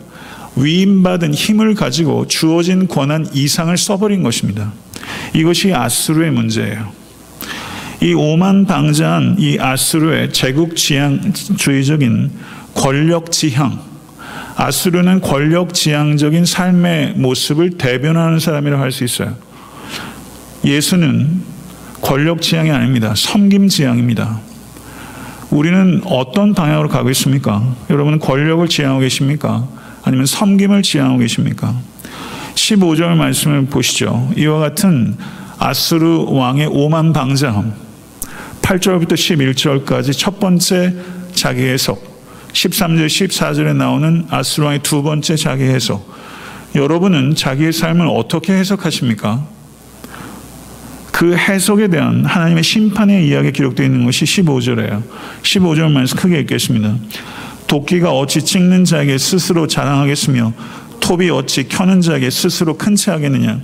위임받은 0.58 1.34
힘을 1.34 1.74
가지고 1.74 2.28
주어진 2.28 2.88
권한 2.88 3.28
이상을 3.34 3.76
써버린 3.76 4.22
것입니다. 4.22 4.72
이것이 5.34 5.74
아스루의 5.74 6.32
문제예요. 6.32 6.92
이 8.02 8.14
오만 8.14 8.66
방자한 8.66 9.38
이 9.40 9.58
아스루의 9.60 10.32
제국 10.34 10.76
지향주의적인 10.76 12.32
권력 12.76 13.32
지향, 13.32 13.80
아스루는 14.58 15.22
권력 15.22 15.74
지향적인 15.74 16.46
삶의 16.46 17.14
모습을 17.16 17.72
대변하는 17.72 18.40
사람이라고 18.40 18.82
할 18.82 18.92
수 18.92 19.04
있어요. 19.06 19.36
예수는 20.64 21.55
권력 22.06 22.40
지향이 22.40 22.70
아닙니다. 22.70 23.14
섬김 23.16 23.68
지향입니다. 23.68 24.40
우리는 25.50 26.04
어떤 26.06 26.54
방향으로 26.54 26.88
가고 26.88 27.10
있습니까? 27.10 27.64
여러분은 27.90 28.20
권력을 28.20 28.68
지향하고 28.68 29.00
계십니까? 29.00 29.68
아니면 30.04 30.28
섬김을 30.28 30.84
지향하고 30.84 31.18
계십니까? 31.18 31.74
15절 32.54 33.16
말씀을 33.16 33.66
보시죠. 33.66 34.32
이와 34.38 34.60
같은 34.60 35.18
아수르 35.58 36.26
왕의 36.28 36.68
오만 36.68 37.12
방자함. 37.12 37.74
8절부터 38.62 39.14
11절까지 39.14 40.16
첫 40.16 40.40
번째 40.40 40.94
자기 41.34 41.64
해석. 41.64 42.04
13절, 42.54 43.08
14절에 43.08 43.76
나오는 43.76 44.28
아수르 44.30 44.66
왕의 44.66 44.84
두 44.84 45.02
번째 45.02 45.36
자기 45.36 45.64
해석. 45.64 46.08
여러분은 46.76 47.34
자기의 47.34 47.74
삶을 47.74 48.08
어떻게 48.08 48.54
해석하십니까? 48.54 49.55
그 51.26 51.36
해석에 51.36 51.88
대한 51.88 52.24
하나님의 52.24 52.62
심판의 52.62 53.28
이야기 53.28 53.52
기록되어 53.52 53.84
있는 53.84 54.06
것이 54.06 54.26
15절이에요. 54.26 55.02
15절 55.42 55.92
말씀 55.92 56.18
크게 56.18 56.42
읽겠습니다. 56.42 56.94
도끼가 57.66 58.12
어찌 58.12 58.46
찍는 58.46 58.86
자에게 58.86 59.18
스스로 59.18 59.66
자랑하겠으며 59.66 60.54
톱이 61.00 61.32
어찌 61.32 61.68
켜는 61.68 62.02
자에게 62.02 62.30
스스로 62.30 62.78
큰 62.78 62.96
채 62.96 63.10
하겠느냐. 63.10 63.60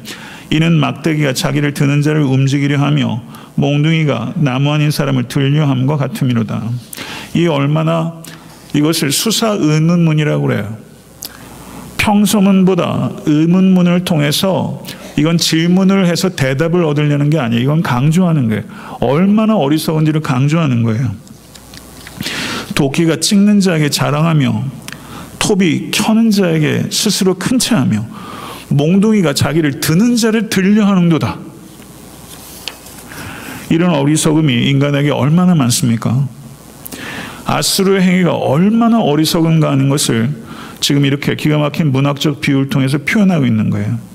이는 0.50 0.74
막대기가 0.74 1.36
자기를 1.36 1.76
드는 1.76 2.02
자를 2.02 2.24
움직이려 2.24 2.80
하며 2.80 3.22
몽둥이가 3.54 4.34
나무 4.38 4.72
아닌 4.74 4.90
사람을 4.90 5.28
들려 5.28 5.68
함과 5.68 5.98
같음이로다. 5.98 6.64
이 7.36 7.46
얼마나 7.46 8.24
이것을 8.74 9.12
수사 9.12 9.50
의문문이라고 9.50 10.48
그래요. 10.48 10.78
평소문보다 11.98 13.12
의문문을 13.28 14.04
통해서 14.04 14.84
이건 15.18 15.38
질문을 15.38 16.08
해서 16.08 16.30
대답을 16.30 16.84
얻으려는 16.84 17.30
게 17.30 17.38
아니에요. 17.38 17.62
이건 17.62 17.82
강조하는 17.82 18.48
거예요. 18.50 18.64
얼마나 19.02 19.58
어리석은지를 19.58 20.22
강조하는 20.22 20.84
거예요. 20.84 21.12
도끼가 22.76 23.20
찍는 23.20 23.60
자에게 23.60 23.90
자랑하며 23.90 24.64
톱이 25.40 25.92
켜는 25.92 26.32
자에게 26.32 26.86
스스로 26.90 27.34
큰 27.36 27.60
채하며 27.60 28.06
몽둥이가 28.70 29.34
자기를 29.34 29.82
드는 29.82 30.16
자를 30.16 30.50
들려 30.50 30.86
하는도다. 30.86 31.38
이런 33.70 33.92
어리석음이 33.92 34.70
인간에게 34.70 35.12
얼마나 35.12 35.56
많습니까? 35.56 36.28
아수르의 37.46 38.02
행위가 38.02 38.34
얼마나 38.34 39.02
어리석은가 39.02 39.72
하는 39.72 39.90
것을 39.90 40.30
지금 40.80 41.06
이렇게 41.06 41.36
기가 41.36 41.58
막힌 41.58 41.92
문학적 41.92 42.42
비유를 42.42 42.70
통해서 42.70 42.98
표현하고 43.00 43.46
있는 43.46 43.70
거예요. 43.70 44.11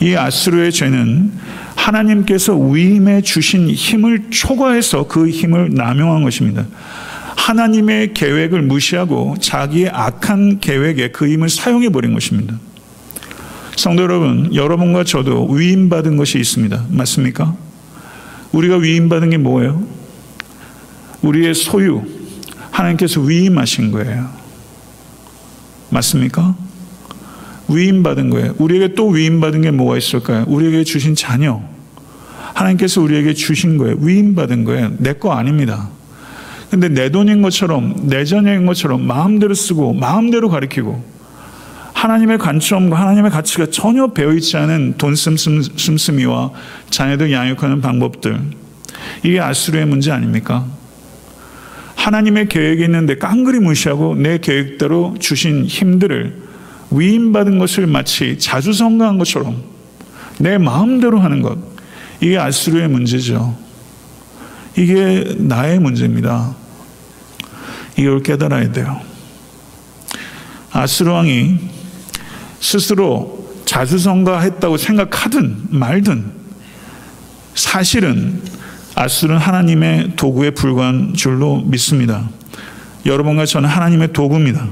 이 0.00 0.14
아수르의 0.14 0.72
죄는 0.72 1.32
하나님께서 1.76 2.56
위임해 2.56 3.20
주신 3.20 3.68
힘을 3.70 4.30
초과해서 4.30 5.06
그 5.06 5.28
힘을 5.28 5.70
남용한 5.72 6.22
것입니다. 6.22 6.66
하나님의 7.36 8.14
계획을 8.14 8.62
무시하고 8.62 9.36
자기의 9.40 9.90
악한 9.90 10.60
계획에 10.60 11.08
그 11.08 11.28
힘을 11.28 11.48
사용해 11.48 11.90
버린 11.90 12.14
것입니다. 12.14 12.58
성도 13.76 14.02
여러분, 14.04 14.54
여러분과 14.54 15.04
저도 15.04 15.48
위임받은 15.48 16.16
것이 16.16 16.38
있습니다. 16.38 16.86
맞습니까? 16.90 17.54
우리가 18.52 18.76
위임받은 18.76 19.30
게 19.30 19.36
뭐예요? 19.36 19.84
우리의 21.22 21.54
소유, 21.54 22.02
하나님께서 22.70 23.20
위임하신 23.20 23.90
거예요. 23.90 24.30
맞습니까? 25.90 26.54
위임받은 27.68 28.30
거예요. 28.30 28.54
우리에게 28.58 28.94
또 28.94 29.08
위임받은 29.08 29.62
게 29.62 29.70
뭐가 29.70 29.96
있을까요? 29.96 30.44
우리에게 30.48 30.84
주신 30.84 31.14
자녀. 31.14 31.62
하나님께서 32.54 33.00
우리에게 33.00 33.34
주신 33.34 33.78
거예요. 33.78 33.96
위임받은 34.00 34.64
거예요. 34.64 34.92
내 34.98 35.14
거 35.14 35.32
아닙니다. 35.32 35.88
근데 36.70 36.88
내 36.88 37.10
돈인 37.10 37.42
것처럼, 37.42 38.08
내 38.08 38.24
자녀인 38.24 38.66
것처럼 38.66 39.06
마음대로 39.06 39.54
쓰고, 39.54 39.92
마음대로 39.94 40.48
가리키고, 40.48 41.04
하나님의 41.92 42.38
관점과 42.38 42.98
하나님의 43.00 43.30
가치가 43.30 43.66
전혀 43.66 44.08
배어있지 44.08 44.56
않은 44.56 44.94
돈 44.98 45.14
씀씀이와 45.14 46.50
자녀들 46.90 47.32
양육하는 47.32 47.80
방법들. 47.80 48.40
이게 49.22 49.40
아수르의 49.40 49.86
문제 49.86 50.10
아닙니까? 50.10 50.66
하나님의 51.96 52.48
계획이 52.48 52.82
있는데 52.84 53.16
깡그리 53.16 53.60
무시하고 53.60 54.16
내 54.16 54.38
계획대로 54.38 55.14
주신 55.18 55.64
힘들을 55.64 56.43
위임받은 56.96 57.58
것을 57.58 57.86
마치 57.86 58.38
자주 58.38 58.72
성가한 58.72 59.18
것처럼 59.18 59.62
내 60.38 60.58
마음대로 60.58 61.20
하는 61.20 61.42
것. 61.42 61.58
이게 62.20 62.38
아수르의 62.38 62.88
문제죠. 62.88 63.56
이게 64.76 65.34
나의 65.38 65.78
문제입니다. 65.78 66.54
이걸 67.96 68.22
깨달아야 68.22 68.72
돼요. 68.72 69.00
아수르 70.72 71.10
왕이 71.10 71.58
스스로 72.60 73.44
자주 73.64 73.98
성가했다고 73.98 74.76
생각하든 74.76 75.66
말든 75.70 76.32
사실은 77.54 78.42
아수르는 78.96 79.40
하나님의 79.40 80.16
도구에 80.16 80.50
불과한 80.50 81.14
줄로 81.14 81.60
믿습니다. 81.62 82.28
여러분과 83.06 83.46
저는 83.46 83.68
하나님의 83.68 84.12
도구입니다. 84.12 84.68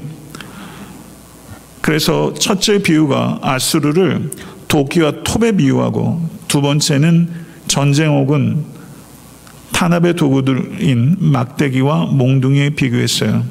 그래서 1.92 2.32
첫째 2.32 2.78
비유가 2.78 3.38
아수르를 3.42 4.30
도끼와 4.66 5.12
톱에 5.24 5.52
비유하고 5.52 6.26
두 6.48 6.62
번째는 6.62 7.28
전쟁 7.68 8.16
혹은 8.16 8.64
탄압의 9.72 10.14
도구들인 10.14 11.16
막대기와 11.18 12.06
몽둥이에 12.06 12.70
비교했어요. 12.70 13.44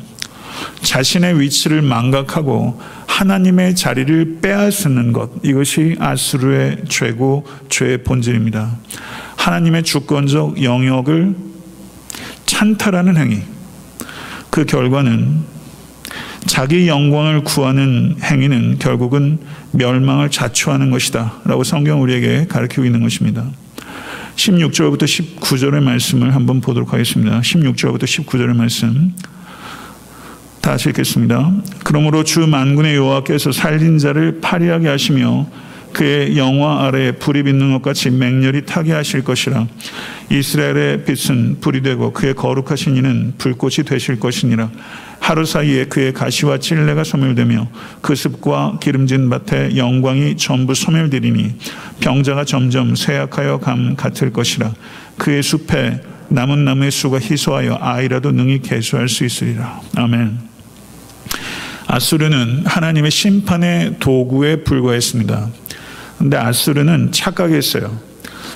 자신의 0.82 1.40
위치를 1.40 1.84
망각하고 1.84 2.82
하나님의 3.06 3.76
자리를 3.76 4.40
빼앗는 4.42 5.14
것 5.14 5.30
이것이 5.44 5.96
아수르의 6.00 6.86
죄고 6.90 7.46
죄의 7.70 8.04
본질입니다. 8.04 8.76
하나님의 9.36 9.84
주권적 9.84 10.64
영역을 10.64 11.36
찬탈하는 12.48 13.18
행위. 13.18 13.42
그 14.50 14.66
결과는 14.66 15.61
자기 16.46 16.88
영광을 16.88 17.44
구하는 17.44 18.16
행위는 18.22 18.80
결국은 18.80 19.40
멸망을 19.72 20.30
자초하는 20.30 20.92
것이다. 20.92 21.42
라고 21.46 21.64
성경 21.64 22.02
우리에게 22.02 22.48
가르치고 22.48 22.86
있는 22.86 23.02
것입니다. 23.02 23.46
16절부터 24.36 25.04
19절의 25.04 25.82
말씀을 25.82 26.34
한번 26.34 26.62
보도록 26.62 26.94
하겠습니다. 26.94 27.40
16절부터 27.42 28.04
19절의 28.04 28.56
말씀. 28.56 29.14
다시 30.62 30.90
읽겠습니다. 30.90 31.52
그러므로 31.84 32.24
주 32.24 32.48
만군의 32.48 32.96
여호와께서 32.96 33.52
살린 33.52 33.98
자를 33.98 34.40
파리하게 34.42 34.88
하시며 34.88 35.48
그의 35.94 36.38
영화 36.38 36.86
아래 36.86 37.12
불이 37.12 37.44
빛는 37.44 37.74
것 37.74 37.82
같이 37.82 38.10
맹렬히 38.10 38.66
타게 38.66 38.94
하실 38.94 39.24
것이라 39.24 39.68
이스라엘의 40.30 41.04
빛은 41.04 41.58
불이 41.60 41.82
되고 41.82 42.14
그의 42.14 42.34
거룩하신 42.34 42.96
이는 42.96 43.34
불꽃이 43.38 43.86
되실 43.86 44.20
것이니라 44.20 44.72
하루 45.22 45.46
사이에 45.46 45.86
그의 45.86 46.12
가시와 46.12 46.58
찔레가 46.58 47.06
소멸되며 47.06 47.70
그 48.02 48.16
습과 48.16 48.80
기름진 48.82 49.30
밭에 49.30 49.78
영광이 49.78 50.36
전부 50.36 50.74
소멸되리니 50.74 51.56
병자가 52.02 52.44
점점 52.44 52.96
쇠약하여 52.96 53.60
감 53.60 53.96
같을 53.96 54.34
것이라 54.34 54.74
그의 55.18 55.42
숲에 55.42 56.02
남은 56.28 56.66
나무의 56.66 56.92
수가 56.92 57.20
희소하여 57.20 57.78
아이라도 57.80 58.32
능히 58.32 58.60
개수할 58.62 59.08
수 59.08 59.24
있으리라 59.24 59.80
아멘 59.96 60.52
아수르는 61.92 62.64
하나님의 62.66 63.12
심판의 63.12 63.98
도구에 64.00 64.64
불과했습니다. 64.64 65.50
근데 66.18 66.38
아수르는 66.38 67.12
착각했어요. 67.12 68.00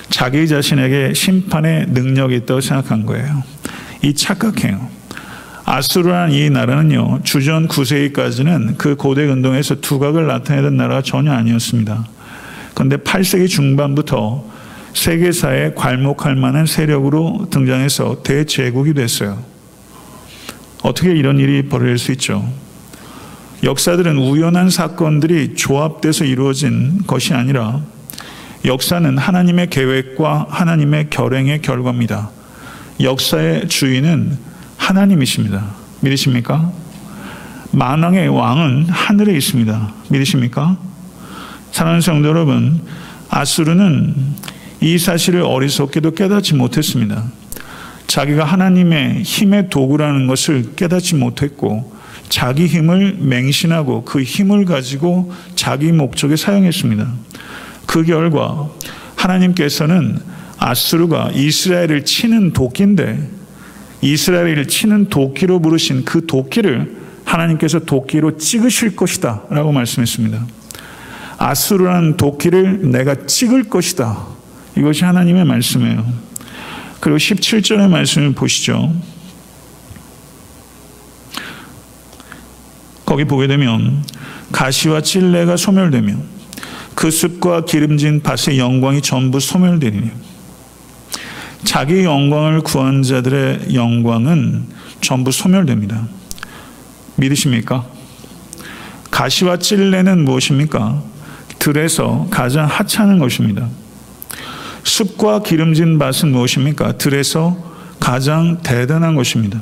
자기 0.08 0.48
자신에게 0.48 1.12
심판의 1.12 1.88
능력이 1.88 2.36
있다고 2.36 2.62
생각한 2.62 3.04
거예요. 3.04 3.42
이 4.02 4.14
착각해요. 4.14 4.95
아수르라는 5.68 6.32
이 6.32 6.48
나라는요, 6.48 7.22
주전 7.24 7.66
9세기까지는 7.66 8.78
그 8.78 8.94
고대 8.94 9.26
근동에서 9.26 9.80
두각을 9.80 10.28
나타내던 10.28 10.76
나라가 10.76 11.02
전혀 11.02 11.32
아니었습니다. 11.32 12.06
그런데 12.72 12.96
8세기 12.98 13.48
중반부터 13.48 14.44
세계사에 14.94 15.72
괄목할 15.74 16.36
만한 16.36 16.66
세력으로 16.66 17.48
등장해서 17.50 18.22
대제국이 18.22 18.94
됐어요. 18.94 19.42
어떻게 20.84 21.10
이런 21.16 21.40
일이 21.40 21.62
벌어질 21.68 21.98
수 21.98 22.12
있죠? 22.12 22.48
역사들은 23.64 24.18
우연한 24.18 24.70
사건들이 24.70 25.56
조합돼서 25.56 26.24
이루어진 26.24 27.02
것이 27.08 27.34
아니라 27.34 27.80
역사는 28.64 29.18
하나님의 29.18 29.70
계획과 29.70 30.46
하나님의 30.48 31.10
결행의 31.10 31.60
결과입니다. 31.62 32.30
역사의 33.00 33.68
주인은 33.68 34.45
하나님이십니다. 34.76 35.74
믿으십니까? 36.00 36.72
만왕의 37.72 38.28
왕은 38.28 38.88
하늘에 38.88 39.36
있습니다. 39.36 39.92
믿으십니까? 40.08 40.78
사랑하는 41.72 42.00
성도 42.00 42.28
여러분, 42.28 42.80
아수르는 43.28 44.14
이 44.80 44.98
사실을 44.98 45.42
어리석게도 45.42 46.12
깨닫지 46.12 46.54
못했습니다. 46.54 47.24
자기가 48.06 48.44
하나님의 48.44 49.22
힘의 49.22 49.68
도구라는 49.68 50.26
것을 50.26 50.74
깨닫지 50.76 51.16
못했고 51.16 51.94
자기 52.28 52.66
힘을 52.66 53.16
맹신하고 53.18 54.04
그 54.04 54.22
힘을 54.22 54.64
가지고 54.64 55.32
자기 55.54 55.92
목적에 55.92 56.36
사용했습니다. 56.36 57.08
그 57.86 58.04
결과 58.04 58.68
하나님께서는 59.16 60.18
아수르가 60.58 61.30
이스라엘을 61.34 62.04
치는 62.04 62.52
도끼인데 62.52 63.35
이스라엘을 64.12 64.68
치는 64.68 65.08
도끼로 65.08 65.60
부르신 65.60 66.04
그 66.04 66.26
도끼를 66.26 66.96
하나님께서 67.24 67.80
도끼로 67.80 68.36
찍으실 68.36 68.96
것이다 68.96 69.44
라고 69.50 69.72
말씀했습니다. 69.72 70.46
아수르라는 71.38 72.16
도끼를 72.16 72.90
내가 72.90 73.26
찍을 73.26 73.64
것이다. 73.64 74.26
이것이 74.76 75.04
하나님의 75.04 75.44
말씀이에요. 75.44 76.06
그리고 77.00 77.18
17절의 77.18 77.88
말씀을 77.88 78.32
보시죠. 78.32 78.94
거기 83.04 83.24
보게 83.24 83.46
되면 83.46 84.04
가시와 84.52 85.00
찔레가 85.00 85.56
소멸되며 85.56 86.16
그 86.94 87.10
숲과 87.10 87.64
기름진 87.64 88.22
밭의 88.22 88.58
영광이 88.58 89.02
전부 89.02 89.38
소멸되리니 89.38 90.10
자기 91.66 92.04
영광을 92.04 92.60
구한 92.60 93.02
자들의 93.02 93.74
영광은 93.74 94.66
전부 95.00 95.32
소멸됩니다. 95.32 96.06
믿으십니까? 97.16 97.84
가시와 99.10 99.58
찔레는 99.58 100.24
무엇입니까? 100.24 101.02
들에서 101.58 102.28
가장 102.30 102.66
하찮은 102.66 103.18
것입니다. 103.18 103.68
숲과 104.84 105.42
기름진 105.42 105.98
밭은 105.98 106.30
무엇입니까? 106.30 106.98
들에서 106.98 107.56
가장 107.98 108.62
대단한 108.62 109.16
것입니다. 109.16 109.60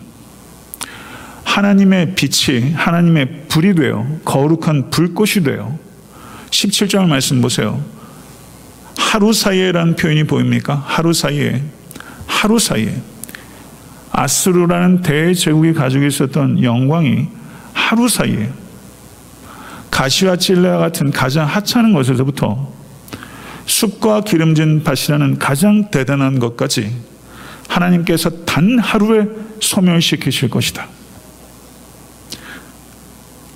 하나님의 1.44 2.14
빛이 2.14 2.72
하나님의 2.74 3.46
불이 3.48 3.74
되어 3.74 4.06
거룩한 4.26 4.90
불꽃이 4.90 5.42
되어 5.42 5.78
17절 6.50 7.06
말씀 7.06 7.40
보세요. 7.40 7.82
하루 8.98 9.32
사이에라는 9.32 9.96
표현이 9.96 10.24
보입니까? 10.24 10.84
하루 10.86 11.14
사이에 11.14 11.62
하루 12.26 12.58
사이에 12.58 12.94
아스루라는 14.12 15.02
대제국이 15.02 15.72
가지고 15.72 16.04
있었던 16.04 16.62
영광이 16.62 17.28
하루 17.72 18.08
사이에 18.08 18.50
가시와 19.90 20.36
찔레와 20.36 20.78
같은 20.78 21.10
가장 21.10 21.46
하찮은 21.46 21.92
것에서부터 21.92 22.72
숲과 23.66 24.22
기름진 24.22 24.82
밭이라는 24.84 25.38
가장 25.38 25.90
대단한 25.90 26.38
것까지 26.38 26.94
하나님께서 27.68 28.44
단 28.44 28.78
하루에 28.78 29.26
소멸시키실 29.60 30.50
것이다. 30.50 30.86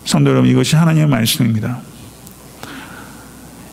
성도 0.05 0.31
여러분, 0.31 0.51
이것이 0.51 0.75
하나님의 0.75 1.09
말씀입니다. 1.09 1.81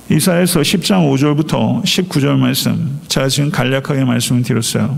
이사에서 0.10 0.60
10장 0.62 1.12
5절부터 1.12 1.84
19절 1.84 2.38
말씀, 2.38 3.00
제가 3.08 3.28
지금 3.28 3.50
간략하게 3.50 4.04
말씀을 4.06 4.44
드렸어요. 4.44 4.98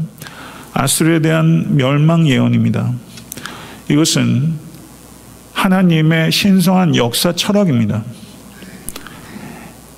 아수르에 0.73 1.21
대한 1.21 1.77
멸망 1.77 2.27
예언입니다. 2.27 2.91
이것은 3.89 4.53
하나님의 5.53 6.31
신성한 6.33 6.97
역사 6.97 7.31
철학입니다. 7.31 8.03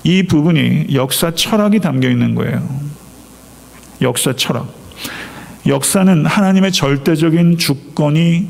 이 0.03 0.23
부분이 0.23 0.93
역사 0.93 1.33
철학이 1.33 1.79
담겨 1.79 2.07
있는 2.07 2.35
거예요. 2.35 2.67
역사 4.01 4.35
철학. 4.35 4.71
역사는 5.65 6.25
하나님의 6.27 6.71
절대적인 6.71 7.57
주권이 7.57 8.47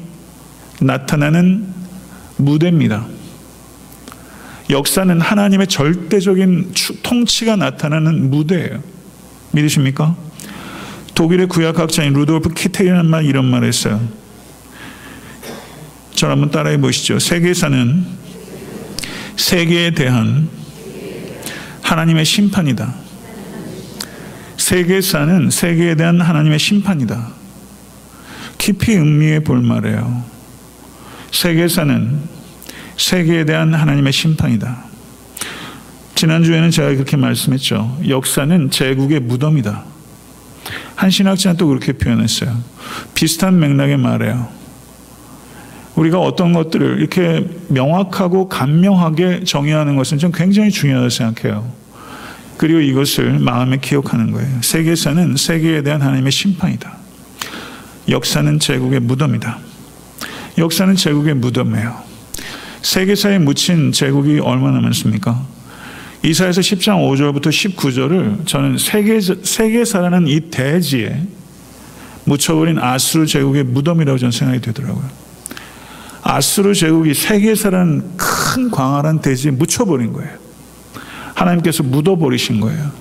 나타나는 0.81 1.67
무대입니다. 2.37 3.05
역사는 4.69 5.19
하나님의 5.19 5.67
절대적인 5.67 6.73
통치가 7.01 7.55
나타나는 7.55 8.29
무대예요. 8.29 8.83
믿으십니까? 9.51 10.15
독일의 11.15 11.47
구약학자인 11.47 12.13
루돌프 12.13 12.53
키테이라는 12.53 13.09
말 13.09 13.25
이런 13.25 13.45
말을 13.45 13.67
했어요. 13.67 13.99
저 16.13 16.29
한번 16.29 16.51
따라해 16.51 16.77
보시죠. 16.79 17.17
세계사는 17.17 18.05
세계에 19.37 19.91
대한 19.91 20.49
하나님의 21.81 22.25
심판이다. 22.25 22.93
세계사는 24.57 25.49
세계에 25.49 25.95
대한 25.95 26.21
하나님의 26.21 26.59
심판이다. 26.59 27.29
깊이 28.59 28.95
음미해 28.97 29.39
볼 29.39 29.61
말이에요. 29.61 30.23
세계사는 31.31 32.38
세계에 32.99 33.45
대한 33.45 33.73
하나님의 33.73 34.11
심판이다. 34.11 34.83
지난주에는 36.15 36.69
제가 36.69 36.89
그렇게 36.89 37.15
말씀했죠. 37.15 37.97
역사는 38.07 38.71
제국의 38.71 39.21
무덤이다. 39.21 39.85
한 40.95 41.09
신학자는 41.09 41.55
또 41.55 41.67
그렇게 41.67 41.93
표현했어요. 41.93 42.57
비슷한 43.15 43.57
맥락의 43.57 43.97
말이에요. 43.97 44.49
우리가 45.95 46.19
어떤 46.19 46.51
것들을 46.51 46.99
이렇게 46.99 47.47
명확하고 47.69 48.49
간명하게 48.49 49.45
정의하는 49.45 49.95
것은 49.95 50.17
좀 50.17 50.31
굉장히 50.33 50.69
중요하다고 50.69 51.09
생각해요. 51.09 51.71
그리고 52.57 52.81
이것을 52.81 53.39
마음에 53.39 53.77
기억하는 53.77 54.31
거예요. 54.31 54.49
세계사는 54.61 55.37
세계에 55.37 55.83
대한 55.83 56.01
하나님의 56.01 56.33
심판이다. 56.33 56.97
역사는 58.09 58.59
제국의 58.59 58.99
무덤이다. 58.99 59.57
역사는 60.57 60.95
제국의 60.97 61.35
무덤이에요. 61.35 62.08
세계사에 62.81 63.39
묻힌 63.39 63.91
제국이 63.91 64.39
얼마나 64.39 64.79
많습니까? 64.79 65.45
이사에서 66.23 66.61
10장 66.61 66.97
5절부터 66.97 67.47
19절을 67.47 68.45
저는 68.45 68.77
세계, 68.77 69.19
세계사라는 69.21 70.27
이 70.27 70.39
대지에 70.49 71.21
묻혀버린 72.25 72.77
아수르 72.77 73.25
제국의 73.25 73.63
무덤이라고 73.63 74.17
저는 74.17 74.31
생각이 74.31 74.61
되더라고요. 74.61 75.09
아수르 76.21 76.73
제국이 76.73 77.13
세계사라는 77.13 78.17
큰 78.17 78.69
광활한 78.69 79.21
대지에 79.21 79.51
묻혀버린 79.51 80.13
거예요. 80.13 80.37
하나님께서 81.33 81.83
묻어버리신 81.83 82.59
거예요. 82.59 82.91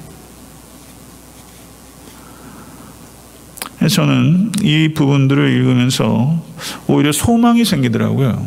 저는 3.91 4.53
이 4.63 4.93
부분들을 4.95 5.51
읽으면서 5.51 6.43
오히려 6.87 7.13
소망이 7.13 7.65
생기더라고요. 7.65 8.47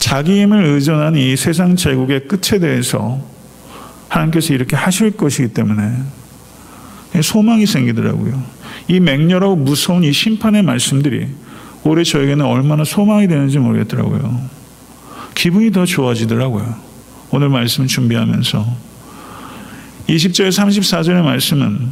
자기 0.00 0.40
힘을 0.40 0.64
의존한 0.64 1.14
이 1.14 1.36
세상 1.36 1.76
제국의 1.76 2.26
끝에 2.26 2.58
대해서 2.58 3.22
하나님께서 4.08 4.54
이렇게 4.54 4.74
하실 4.74 5.12
것이기 5.12 5.48
때문에 5.48 5.92
소망이 7.22 7.66
생기더라고요. 7.66 8.42
이 8.88 8.98
맹렬하고 8.98 9.56
무서운 9.56 10.02
이 10.02 10.12
심판의 10.12 10.62
말씀들이 10.62 11.28
올해 11.84 12.02
저에게는 12.02 12.44
얼마나 12.44 12.82
소망이 12.82 13.28
되는지 13.28 13.58
모르겠더라고요. 13.58 14.40
기분이 15.34 15.70
더 15.70 15.84
좋아지더라고요. 15.84 16.74
오늘 17.30 17.50
말씀 17.50 17.86
준비하면서. 17.86 18.90
20절 20.08 20.48
34절의 20.48 21.22
말씀은 21.22 21.88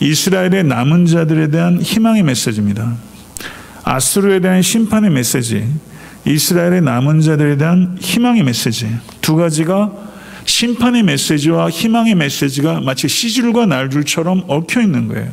이스라엘의 0.00 0.64
남은 0.64 1.06
자들에 1.06 1.50
대한 1.50 1.82
희망의 1.82 2.22
메시지입니다. 2.22 2.96
아수르에 3.82 4.40
대한 4.40 4.62
심판의 4.62 5.10
메시지, 5.10 5.66
이스라엘의 6.24 6.82
남은 6.82 7.20
자들에 7.20 7.56
대한 7.56 7.96
희망의 8.00 8.44
메시지. 8.44 8.88
두 9.20 9.36
가지가 9.36 9.92
심판의 10.44 11.02
메시지와 11.02 11.70
희망의 11.70 12.14
메시지가 12.14 12.80
마치 12.80 13.08
시줄과 13.08 13.66
날줄처럼 13.66 14.44
얽혀 14.48 14.80
있는 14.80 15.08
거예요. 15.08 15.28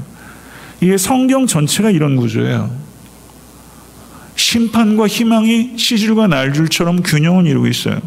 이게 0.82 0.97
성경 0.97 1.45
전체가 1.45 1.91
이런 1.91 2.15
구조예요. 2.15 2.71
심판과 4.36 5.08
희망이 5.08 5.73
시줄과 5.78 6.28
날줄처럼 6.28 7.04
균형을 7.04 7.45
이루고 7.45 7.67
있어요. 7.67 7.99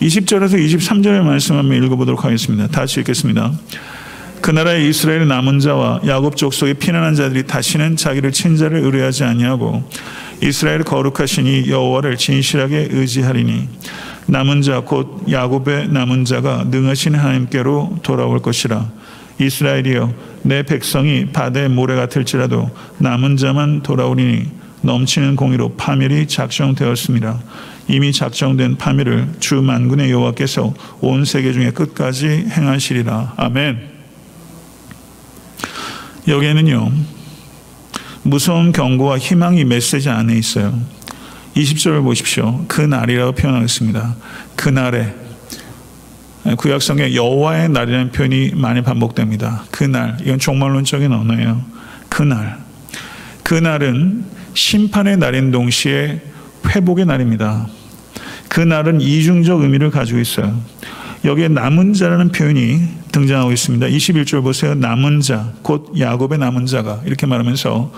20절에서 0.00 0.54
23절의 0.54 1.22
말씀 1.22 1.56
한번 1.56 1.82
읽어보도록 1.82 2.24
하겠습니다. 2.24 2.66
다시 2.68 3.00
읽겠습니다. 3.00 3.52
그 4.40 4.50
나라의 4.50 4.88
이스라엘의 4.88 5.26
남은 5.26 5.60
자와 5.60 6.00
야곱 6.06 6.36
족속의 6.36 6.74
피난한 6.74 7.14
자들이 7.14 7.46
다시는 7.46 7.96
자기를 7.96 8.32
친자를 8.32 8.78
의뢰하지 8.78 9.24
아니하고 9.24 9.88
이스라엘 10.42 10.82
거룩하시니 10.82 11.68
여호와를 11.68 12.16
진실하게 12.16 12.88
의지하리니 12.90 13.68
남은 14.26 14.62
자 14.62 14.80
곧 14.80 15.24
야곱의 15.30 15.88
남은 15.88 16.24
자가 16.24 16.64
능하신 16.70 17.14
하나님께로 17.14 17.98
돌아올 18.02 18.40
것이라 18.42 18.90
이스라엘이여 19.40 20.12
내 20.42 20.62
백성이 20.62 21.26
바다의 21.26 21.68
모래 21.68 21.94
같을지라도 21.94 22.70
남은 22.98 23.36
자만 23.36 23.82
돌아오리니 23.82 24.48
넘치는 24.82 25.36
공의로 25.36 25.74
파멸이 25.76 26.28
작정되었습니다. 26.28 27.40
이미 27.88 28.12
작정된 28.12 28.78
파멸을 28.78 29.28
주 29.40 29.56
만군의 29.56 30.10
여호와께서 30.10 30.74
온 31.00 31.24
세계 31.24 31.52
중에 31.52 31.70
끝까지 31.70 32.46
행하시리라. 32.50 33.34
아멘. 33.36 33.78
여기에는요. 36.28 37.15
무서운 38.26 38.72
경고와 38.72 39.18
희망이 39.18 39.64
메시지 39.64 40.10
안에 40.10 40.36
있어요. 40.36 40.76
20절을 41.54 42.02
보십시오. 42.02 42.64
그 42.66 42.80
날이라고 42.80 43.32
표현하겠습니다. 43.32 44.16
그 44.56 44.68
날에 44.68 45.14
구약성에 46.58 47.14
여호와의 47.14 47.68
날이라는 47.70 48.10
표현이 48.10 48.52
많이 48.54 48.82
반복됩니다. 48.82 49.64
그 49.70 49.84
날. 49.84 50.16
이건 50.22 50.38
종말론적인 50.40 51.12
언어예요. 51.12 51.64
그 52.08 52.22
날. 52.24 52.58
그 53.44 53.54
날은 53.54 54.24
심판의 54.54 55.18
날인 55.18 55.52
동시에 55.52 56.20
회복의 56.68 57.06
날입니다. 57.06 57.68
그 58.48 58.60
날은 58.60 59.00
이중적 59.00 59.62
의미를 59.62 59.90
가지고 59.90 60.18
있어요. 60.18 60.60
여기에 61.26 61.48
남은 61.48 61.92
자라는 61.92 62.30
표현이 62.30 62.82
등장하고 63.10 63.50
있습니다. 63.50 63.88
21절 63.88 64.44
보세요. 64.44 64.76
남은 64.76 65.20
자, 65.22 65.52
곧 65.62 65.92
야곱의 65.98 66.38
남은 66.38 66.66
자가 66.66 67.02
이렇게 67.04 67.26
말하면서 67.26 67.92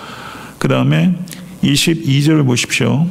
그 0.59 0.67
다음에 0.67 1.15
22절을 1.63 2.47
보십시오. 2.47 3.07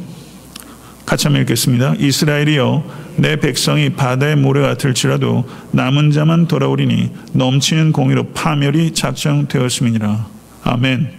같이 1.05 1.27
한번 1.27 1.43
읽겠습니다. 1.43 1.93
이스라엘이여 1.99 2.83
내 3.17 3.35
백성이 3.35 3.91
바다의 3.91 4.37
모래 4.37 4.61
같을지라도 4.61 5.47
남은 5.71 6.09
자만 6.09 6.47
돌아오리니 6.47 7.11
넘치는 7.33 7.91
공의로 7.91 8.29
파멸이 8.29 8.95
작정되었음이니라. 8.95 10.25
아멘. 10.63 11.11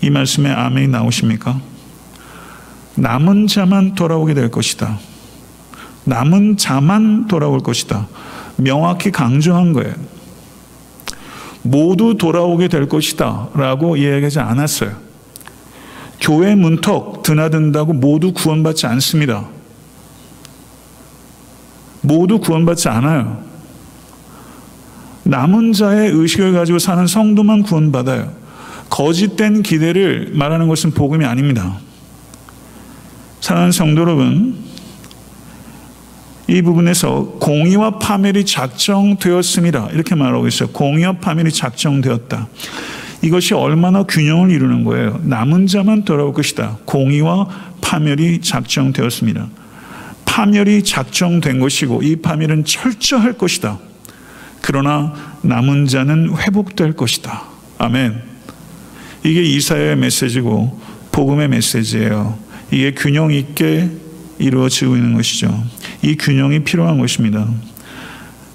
이 0.00 0.10
말씀에 0.10 0.48
아멘이 0.48 0.86
나오십니까? 0.88 1.60
남은 2.94 3.48
자만 3.48 3.96
돌아오게 3.96 4.34
될 4.34 4.48
것이다. 4.52 4.96
남은 6.04 6.56
자만 6.56 7.26
돌아올 7.26 7.60
것이다. 7.60 8.06
명확히 8.58 9.10
강조한 9.10 9.72
거예요. 9.72 9.94
모두 11.62 12.16
돌아오게 12.16 12.68
될 12.68 12.88
것이다. 12.88 13.48
라고 13.54 13.96
이야기하지 13.96 14.40
않았어요. 14.40 14.92
교회 16.20 16.54
문턱 16.54 17.22
드나든다고 17.22 17.92
모두 17.92 18.32
구원받지 18.32 18.86
않습니다. 18.86 19.46
모두 22.00 22.38
구원받지 22.40 22.88
않아요. 22.88 23.42
남은 25.24 25.72
자의 25.72 26.10
의식을 26.10 26.52
가지고 26.52 26.78
사는 26.78 27.06
성도만 27.06 27.62
구원받아요. 27.62 28.32
거짓된 28.88 29.62
기대를 29.62 30.32
말하는 30.34 30.68
것은 30.68 30.92
복음이 30.92 31.24
아닙니다. 31.24 31.78
사랑하는 33.40 33.72
성도 33.72 34.00
여러분, 34.00 34.67
이 36.48 36.62
부분에서 36.62 37.36
공의와 37.40 37.98
파멸이 37.98 38.46
작정되었습니다. 38.46 39.90
이렇게 39.92 40.14
말하고 40.14 40.48
있어요. 40.48 40.70
공의와 40.70 41.18
파멸이 41.18 41.52
작정되었다. 41.52 42.48
이것이 43.20 43.52
얼마나 43.52 44.04
균형을 44.04 44.50
이루는 44.50 44.84
거예요. 44.84 45.20
남은 45.24 45.66
자만 45.66 46.04
돌아올 46.04 46.32
것이다. 46.32 46.78
공의와 46.86 47.48
파멸이 47.82 48.40
작정되었습니다. 48.40 49.46
파멸이 50.24 50.84
작정된 50.84 51.60
것이고 51.60 52.02
이 52.02 52.16
파멸은 52.16 52.64
철저할 52.64 53.34
것이다. 53.34 53.78
그러나 54.62 55.12
남은 55.42 55.86
자는 55.86 56.34
회복될 56.34 56.94
것이다. 56.94 57.42
아멘. 57.76 58.22
이게 59.22 59.42
이사야의 59.42 59.96
메시지고 59.96 60.80
복음의 61.12 61.48
메시지예요. 61.48 62.38
이게 62.70 62.92
균형 62.92 63.32
있게 63.32 63.90
이루어지고 64.38 64.96
있는 64.96 65.14
것이죠. 65.14 65.64
이 66.02 66.16
균형이 66.16 66.64
필요한 66.64 66.98
것입니다. 66.98 67.46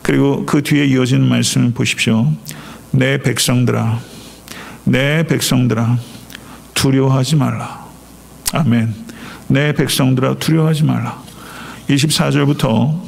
그리고 0.02 0.46
그 0.46 0.62
뒤에 0.62 0.86
이어지는 0.86 1.28
말씀을 1.28 1.72
보십시오. 1.72 2.32
내 2.92 3.18
백성들아, 3.18 4.00
내 4.84 5.26
백성들아, 5.26 5.98
두려워하지 6.74 7.38
말라. 7.38 7.86
아멘. 8.52 8.94
내 9.48 9.74
백성들아, 9.74 10.36
두려워하지 10.36 10.84
말라. 10.84 11.22
24절부터 11.90 13.02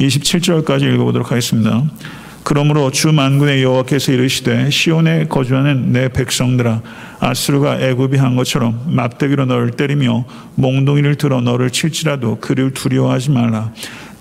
27절까지 0.00 0.94
읽어보도록 0.94 1.30
하겠습니다. 1.30 1.82
그러므로 2.44 2.90
주 2.90 3.10
만군의 3.10 3.62
여호와께서 3.62 4.12
이르시되 4.12 4.68
시온에 4.68 5.26
거주하는 5.28 5.92
내 5.92 6.08
백성들아 6.10 6.82
아스루가 7.18 7.80
애굽이 7.80 8.18
한 8.18 8.36
것처럼 8.36 8.82
막대기로 8.86 9.46
너를 9.46 9.70
때리며 9.70 10.26
몽둥이를 10.56 11.14
들어 11.14 11.40
너를 11.40 11.70
칠지라도 11.70 12.36
그를 12.40 12.72
두려워하지 12.72 13.30
말라 13.30 13.72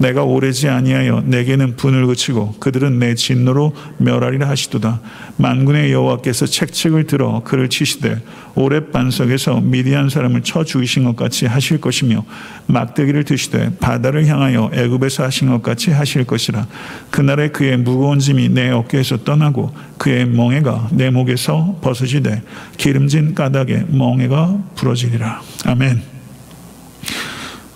내가 0.03 0.23
오래지 0.23 0.67
아니하여 0.67 1.23
내게는 1.25 1.77
분을 1.77 2.05
그치고 2.07 2.55
그들은 2.59 2.99
내 2.99 3.15
진노로 3.15 3.73
멸하리라 3.99 4.49
하시도다. 4.49 4.99
만군의 5.37 5.93
여호와께서 5.93 6.45
책책을 6.45 7.07
들어 7.07 7.41
그를 7.45 7.69
치시되 7.69 8.21
오랫 8.55 8.91
반석에서 8.91 9.61
미디안 9.61 10.09
사람을 10.09 10.41
쳐 10.41 10.65
죽이신 10.65 11.05
것 11.05 11.15
같이 11.15 11.45
하실 11.45 11.79
것이며 11.79 12.25
막대기를 12.67 13.23
드시되 13.23 13.77
바다를 13.79 14.27
향하여 14.27 14.69
애굽에서 14.73 15.23
하신 15.23 15.49
것 15.49 15.63
같이 15.63 15.91
하실 15.91 16.25
것이라. 16.25 16.67
그날에 17.09 17.47
그의 17.47 17.77
무거운 17.77 18.19
짐이 18.19 18.49
내 18.49 18.71
어깨에서 18.71 19.23
떠나고 19.23 19.73
그의 19.97 20.25
멍에가 20.25 20.89
내 20.91 21.11
목에서 21.11 21.79
벗어지되 21.81 22.41
기름진 22.75 23.35
까닭에 23.35 23.85
멍에가 23.87 24.57
부러지리라. 24.75 25.41
아멘. 25.65 26.01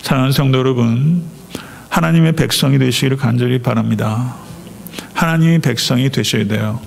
사랑하는 0.02 0.32
성도 0.34 0.60
여러분, 0.60 1.37
하나님의 1.98 2.34
백성이 2.34 2.78
되시기를 2.78 3.18
간절히 3.18 3.58
바랍니다. 3.58 4.36
하나님의 5.16 5.58
백성이 5.58 6.12
되셔야 6.12 6.46
돼요. 6.46 6.80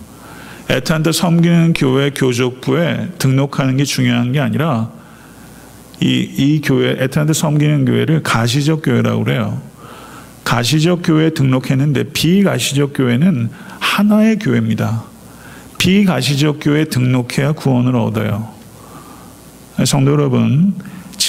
애타한테 0.70 1.10
섬기는 1.10 1.72
교회 1.72 2.10
교족부에 2.10 3.08
등록하는 3.18 3.76
게 3.76 3.82
중요한 3.82 4.30
게 4.30 4.38
아니라 4.38 4.92
이, 6.00 6.06
이 6.06 6.60
교회, 6.60 6.92
애타한테 6.92 7.32
섬기는 7.32 7.86
교회를 7.86 8.22
가시적 8.22 8.82
교회라고 8.84 9.24
그래요. 9.24 9.60
가시적 10.44 11.00
교회에 11.02 11.30
등록했는데 11.30 12.12
비가시적 12.12 12.92
교회는 12.94 13.50
하나의 13.80 14.38
교회입니다. 14.38 15.02
비가시적 15.78 16.58
교회에 16.60 16.84
등록해야 16.84 17.50
구원을 17.50 17.96
얻어요. 17.96 18.48
성도 19.84 20.12
여러분, 20.12 20.76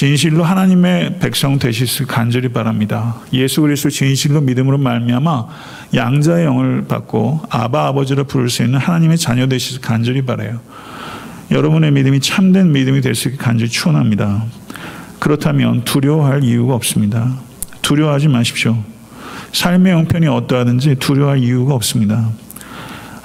진실로 0.01 0.43
하나님의 0.43 1.19
백성 1.19 1.59
되시길 1.59 2.07
간절히 2.07 2.47
바랍니다. 2.47 3.17
예수 3.33 3.61
그리스도 3.61 3.91
진실로 3.91 4.41
믿음으로 4.41 4.79
말미암아 4.79 5.45
양자의 5.93 6.43
영을 6.43 6.85
받고 6.87 7.41
아바 7.51 7.85
아버지로 7.89 8.23
부를 8.23 8.49
수 8.49 8.63
있는 8.63 8.79
하나님의 8.79 9.19
자녀 9.19 9.45
되시길 9.45 9.79
간절히 9.81 10.23
바래요. 10.23 10.59
여러분의 11.51 11.91
믿음이 11.91 12.19
참된 12.19 12.71
믿음이 12.71 13.01
될 13.01 13.13
수 13.13 13.27
있게 13.27 13.37
간절히 13.37 13.69
축원합니다. 13.69 14.45
그렇다면 15.19 15.83
두려워할 15.83 16.43
이유가 16.43 16.73
없습니다. 16.73 17.35
두려워하지 17.83 18.27
마십시오. 18.27 18.83
삶의 19.53 19.93
형편이 19.93 20.25
어떠하든지 20.25 20.95
두려워할 20.95 21.37
이유가 21.37 21.75
없습니다. 21.75 22.27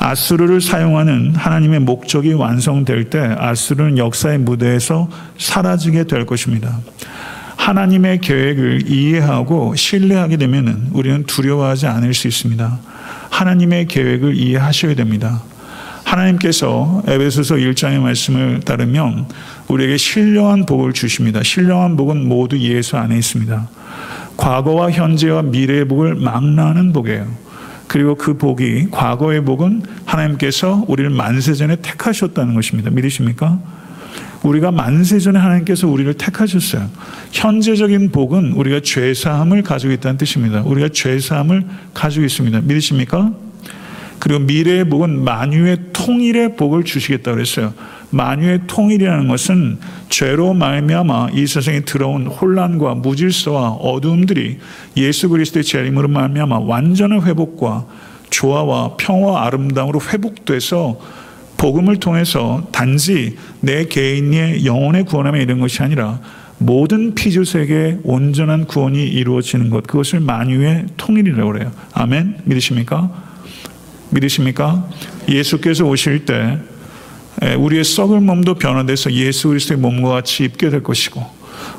아수르를 0.06 0.60
사용하는 0.60 1.34
하나님의 1.34 1.80
목적이 1.80 2.34
완성될 2.34 3.10
때 3.10 3.18
아수르는 3.18 3.98
역사의 3.98 4.38
무대에서 4.38 5.08
사라지게 5.36 6.04
될 6.04 6.26
것입니다. 6.26 6.78
하나님의 7.56 8.20
계획을 8.20 8.88
이해하고 8.88 9.74
신뢰하게 9.74 10.36
되면 10.36 10.90
우리는 10.92 11.24
두려워하지 11.24 11.88
않을 11.88 12.14
수 12.14 12.28
있습니다. 12.28 12.78
하나님의 13.30 13.88
계획을 13.88 14.36
이해하셔야 14.36 14.94
됩니다. 14.94 15.42
하나님께서 16.04 17.02
에베소서 17.08 17.56
1장의 17.56 17.98
말씀을 17.98 18.60
따르면 18.60 19.26
우리에게 19.66 19.96
신령한 19.96 20.66
복을 20.66 20.92
주십니다. 20.92 21.42
신령한 21.42 21.96
복은 21.96 22.28
모두 22.28 22.56
예수 22.60 22.96
안에 22.96 23.16
있습니다. 23.18 23.68
과거와 24.36 24.92
현재와 24.92 25.42
미래의 25.42 25.88
복을 25.88 26.14
망라하는 26.14 26.92
복이에요. 26.92 27.45
그리고 27.96 28.14
그 28.14 28.36
복이 28.36 28.88
과거의 28.90 29.42
복은 29.42 29.80
하나님께서 30.04 30.84
우리를 30.86 31.08
만세 31.08 31.54
전에 31.54 31.76
택하셨다는 31.76 32.52
것입니다. 32.52 32.90
믿으십니까? 32.90 33.58
우리가 34.42 34.70
만세 34.70 35.18
전에 35.18 35.38
하나님께서 35.38 35.88
우리를 35.88 36.12
택하셨어요. 36.12 36.90
현재적인 37.32 38.10
복은 38.12 38.52
우리가 38.52 38.80
죄 38.80 39.14
사함을 39.14 39.62
가지고 39.62 39.94
있다는 39.94 40.18
뜻입니다. 40.18 40.60
우리가 40.60 40.90
죄 40.92 41.18
사함을 41.18 41.64
가지고 41.94 42.26
있습니다. 42.26 42.60
믿으십니까? 42.64 43.32
그리고 44.18 44.40
미래의 44.40 44.90
복은 44.90 45.24
만유의 45.24 45.78
통일의 45.94 46.56
복을 46.56 46.84
주시겠다 46.84 47.32
그랬어요. 47.32 47.72
만유의 48.10 48.60
통일이라는 48.66 49.28
것은 49.28 49.78
죄로 50.08 50.54
말미암아 50.54 51.30
이 51.34 51.46
세상에 51.46 51.80
들어온 51.80 52.26
혼란과 52.26 52.96
무질서와 52.96 53.70
어두움들이 53.72 54.58
예수 54.96 55.28
그리스도의 55.28 55.64
재림으로 55.64 56.08
말미암아 56.08 56.60
완전한 56.60 57.22
회복과 57.22 57.86
조화와 58.30 58.96
평화 58.98 59.44
아름다움으로 59.44 60.00
회복돼서 60.00 60.98
복음을 61.56 61.96
통해서 61.96 62.66
단지 62.70 63.36
내 63.60 63.86
개인의 63.86 64.66
영혼의 64.66 65.04
구원함에 65.04 65.42
이른 65.42 65.58
것이 65.58 65.82
아니라 65.82 66.20
모든 66.58 67.14
피조세계의 67.14 68.00
온전한 68.02 68.66
구원이 68.66 69.02
이루어지는 69.02 69.70
것 69.70 69.86
그것을 69.86 70.20
만유의 70.20 70.86
통일이라고 70.96 71.52
그래요. 71.52 71.72
아멘. 71.92 72.38
믿으십니까? 72.44 73.10
믿으십니까? 74.10 74.88
예수께서 75.28 75.84
오실 75.84 76.24
때 76.24 76.58
우리의 77.58 77.84
썩을 77.84 78.20
몸도 78.20 78.54
변화돼서 78.54 79.12
예수 79.12 79.48
그리스도의 79.48 79.78
몸과 79.78 80.10
같이 80.10 80.44
입게 80.44 80.70
될 80.70 80.82
것이고 80.82 81.24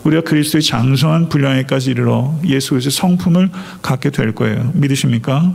우리가 0.03 0.21
그리스도의 0.21 0.61
장성한 0.61 1.29
분량에까지 1.29 1.91
이르러 1.91 2.33
예수 2.45 2.71
그리스도의 2.71 2.91
성품을 2.91 3.49
갖게 3.81 4.09
될 4.09 4.33
거예요. 4.33 4.71
믿으십니까? 4.73 5.53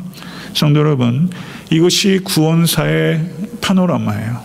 성도 0.55 0.81
여러분, 0.81 1.31
이것이 1.71 2.21
구원사의 2.25 3.31
파노라마예요. 3.61 4.41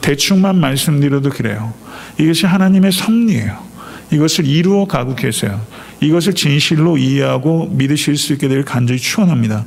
대충만 0.00 0.60
말씀드려도 0.60 1.30
그래요. 1.30 1.74
이것이 2.18 2.46
하나님의 2.46 2.92
섭리예요. 2.92 3.68
이것을 4.12 4.46
이루어 4.46 4.86
가고 4.86 5.14
계세요. 5.14 5.60
이것을 6.00 6.34
진실로 6.34 6.96
이해하고 6.96 7.68
믿으실 7.72 8.16
수 8.16 8.32
있게 8.32 8.48
되 8.48 8.62
간절히 8.62 8.98
축원합니다. 8.98 9.64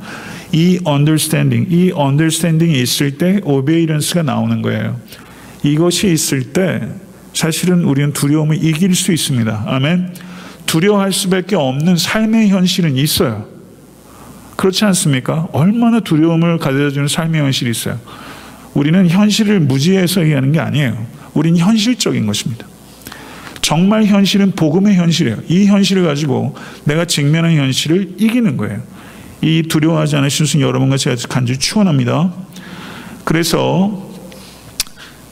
이 0.52 0.80
understanding, 0.86 1.72
이 1.72 1.92
understanding이 1.92 2.82
있을 2.82 3.18
때 3.18 3.40
obedience가 3.44 4.24
나오는 4.24 4.62
거예요. 4.62 5.00
이것이 5.64 6.12
있을 6.12 6.54
때 6.54 6.88
사실은 7.34 7.84
우리는 7.84 8.12
두려움을 8.14 8.64
이길 8.64 8.96
수 8.96 9.12
있습니다. 9.12 9.64
아멘. 9.68 10.14
두려워할 10.66 11.12
수밖에 11.14 11.56
없는 11.56 11.96
삶의 11.96 12.50
현실은 12.50 12.98
있어요. 12.98 13.48
그렇지 14.56 14.86
않습니까? 14.86 15.48
얼마나 15.54 16.00
두려움을 16.00 16.58
가져다주는 16.58 17.08
삶의 17.08 17.42
현실이 17.42 17.72
있어요. 17.72 18.00
우리는 18.74 19.10
현실을 19.10 19.60
무지해서 19.60 20.22
얘기하는 20.22 20.52
게 20.52 20.60
아니에요. 20.60 21.06
우리는 21.34 21.58
현실적인 21.58 22.26
것입니다. 22.26 22.68
정말 23.62 24.06
현실은 24.06 24.52
복음의 24.52 24.96
현실이에요. 24.96 25.38
이 25.48 25.66
현실을 25.66 26.04
가지고 26.04 26.56
내가 26.84 27.06
직면한 27.06 27.56
현실을 27.56 28.16
이기는 28.18 28.58
거예요. 28.58 28.82
이 29.42 29.64
두려워하지 29.64 30.16
않으실 30.18 30.46
수 30.46 30.62
여러분과 30.62 30.98
제가 30.98 31.16
간절히 31.28 31.60
축원합니다. 31.60 32.32
그래서 33.24 34.10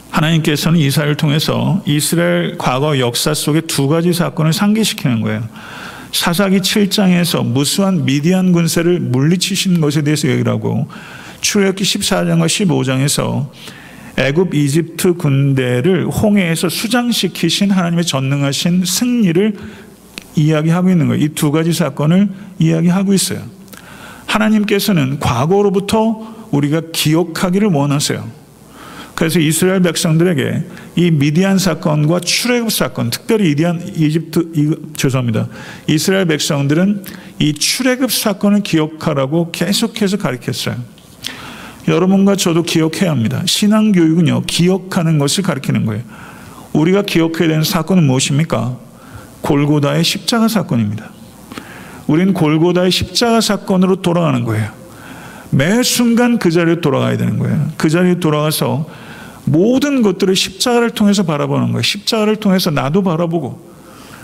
하나님께서는 0.10 0.80
이사를 0.80 1.14
통해서 1.16 1.82
이스라엘 1.86 2.58
과거 2.58 2.98
역사 3.00 3.34
속에 3.34 3.62
두 3.62 3.88
가지 3.88 4.12
사건을 4.12 4.54
상기시키는 4.54 5.22
거예요. 5.22 5.48
사사기 6.12 6.58
7장에서 6.60 7.46
무수한 7.46 8.04
미디안 8.06 8.52
군세를 8.52 9.00
물리치신 9.00 9.80
것에 9.80 10.02
대해서 10.02 10.28
얘기를 10.28 10.52
하고 10.52 10.88
출애굽기 11.42 11.84
14장과 11.84 12.48
15장에서 12.48 13.50
애굽 14.18 14.54
이집트 14.54 15.14
군대를 15.14 16.08
홍해에서 16.08 16.68
수장시키신 16.68 17.72
하나님의 17.72 18.06
전능하신 18.06 18.84
승리를 18.86 19.56
이야기하고 20.36 20.90
있는 20.90 21.08
거예요. 21.08 21.24
이 21.24 21.30
두 21.30 21.52
가지 21.52 21.72
사건을 21.72 22.30
이야기하고 22.58 23.14
있어요. 23.14 23.59
하나님께서는 24.30 25.20
과거로부터 25.20 26.48
우리가 26.52 26.82
기억하기를 26.94 27.70
원하세요. 27.70 28.40
그래서 29.16 29.40
이스라엘 29.40 29.82
백성들에게 29.82 30.64
이 30.96 31.12
미디안 31.12 31.58
사건과 31.58 32.22
출애굽 32.22 32.72
사건, 32.72 33.10
특별히 33.10 33.52
이디안 33.52 33.82
이집트 33.98 34.52
이, 34.56 34.96
죄송합니다. 34.96 35.50
이스라엘 35.88 36.26
백성들은 36.26 37.04
이 37.40 37.54
출애굽 37.54 38.12
사건을 38.12 38.62
기억하라고 38.62 39.52
계속해서 39.52 40.18
가르쳤어요. 40.18 40.78
여러분과 41.88 42.38
저도 42.38 42.64
기억해야 42.64 43.12
합니다. 43.12 43.42
신앙 43.46 43.92
교육은요 43.92 44.44
기억하는 44.48 45.18
것을 45.18 45.44
가르치는 45.44 45.86
거예요. 45.86 46.04
우리가 46.72 47.02
기억해야 47.02 47.50
되는 47.50 47.64
사건은 47.64 48.04
무엇입니까? 48.04 48.78
골고다의 49.42 50.04
십자가 50.04 50.48
사건입니다. 50.48 51.19
우리는 52.10 52.34
골고다의 52.34 52.90
십자가 52.90 53.40
사건으로 53.40 53.98
돌아가는 53.98 54.44
거예요. 54.44 54.72
매 55.52 55.84
순간 55.84 56.40
그 56.40 56.50
자리에 56.50 56.82
돌아가야 56.82 57.18
되는 57.18 57.38
거예요. 57.38 57.70
그 57.78 57.88
자리에 57.88 58.16
돌아가서 58.20 58.90
모든 59.46 60.02
것들을 60.02 60.36
십자가를 60.36 60.90
통해서 60.90 61.22
바라보는 61.22 61.68
거예요. 61.68 61.84
십자가를 61.84 62.38
통해서 62.38 62.72
나도 62.72 63.04
바라보고 63.04 63.64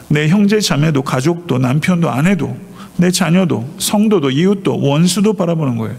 내 0.08 0.28
형제 0.30 0.60
자매도 0.60 1.04
가족도 1.04 1.60
남편도 1.60 2.10
아내도 2.10 2.58
내 2.98 3.12
자녀도 3.12 3.70
성도도 3.78 4.32
이웃도 4.32 4.82
원수도 4.82 5.34
바라보는 5.34 5.78
거예요. 5.78 5.96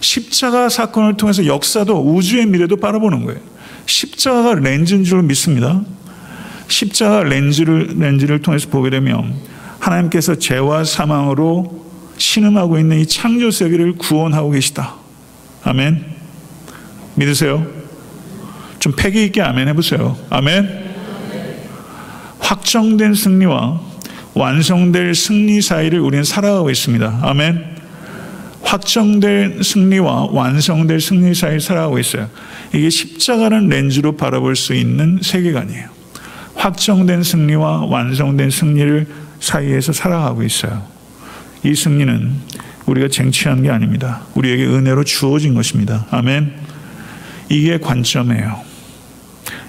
십자가 0.00 0.68
사건을 0.68 1.16
통해서 1.16 1.46
역사도 1.46 2.14
우주의 2.14 2.46
미래도 2.46 2.74
바라보는 2.78 3.26
거예요. 3.26 3.40
십자가가 3.86 4.54
렌즈인 4.54 5.04
줄 5.04 5.22
믿습니다. 5.22 5.82
십자가 6.66 7.22
렌즈를 7.22 7.94
렌즈를 7.96 8.42
통해서 8.42 8.68
보게 8.68 8.90
되면 8.90 9.51
하나님께서 9.82 10.36
죄와 10.36 10.84
사망으로 10.84 11.84
신음하고 12.16 12.78
있는 12.78 13.00
이 13.00 13.06
창조 13.06 13.50
세계를 13.50 13.96
구원하고 13.96 14.50
계시다. 14.50 14.94
아멘. 15.64 16.04
믿으세요? 17.16 17.66
좀 18.78 18.92
패기 18.96 19.24
있게 19.24 19.42
아멘 19.42 19.66
해보세요. 19.68 20.16
아멘. 20.30 20.92
확정된 22.38 23.14
승리와 23.14 23.80
완성될 24.34 25.14
승리 25.14 25.60
사이를 25.60 25.98
우리는 25.98 26.22
살아가고 26.22 26.70
있습니다. 26.70 27.18
아멘. 27.22 27.72
확정된 28.62 29.62
승리와 29.62 30.28
완성될 30.30 31.00
승리 31.00 31.34
사이를 31.34 31.60
살아가고 31.60 31.98
있어요. 31.98 32.28
이게 32.72 32.88
십자가는 32.88 33.68
렌즈로 33.68 34.16
바라볼 34.16 34.54
수 34.54 34.74
있는 34.74 35.18
세계관이에요. 35.20 35.88
확정된 36.54 37.24
승리와 37.24 37.86
완성된 37.86 38.50
승리를 38.50 39.06
사이에서 39.42 39.92
살아가고 39.92 40.44
있어요. 40.44 40.86
이 41.64 41.74
승리는 41.74 42.32
우리가 42.86 43.08
쟁취한 43.08 43.62
게 43.62 43.70
아닙니다. 43.70 44.22
우리에게 44.34 44.64
은혜로 44.66 45.04
주어진 45.04 45.54
것입니다. 45.54 46.06
아멘. 46.10 46.54
이게 47.48 47.78
관점이에요. 47.78 48.60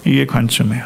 이게 0.05 0.26
관점이에요. 0.26 0.86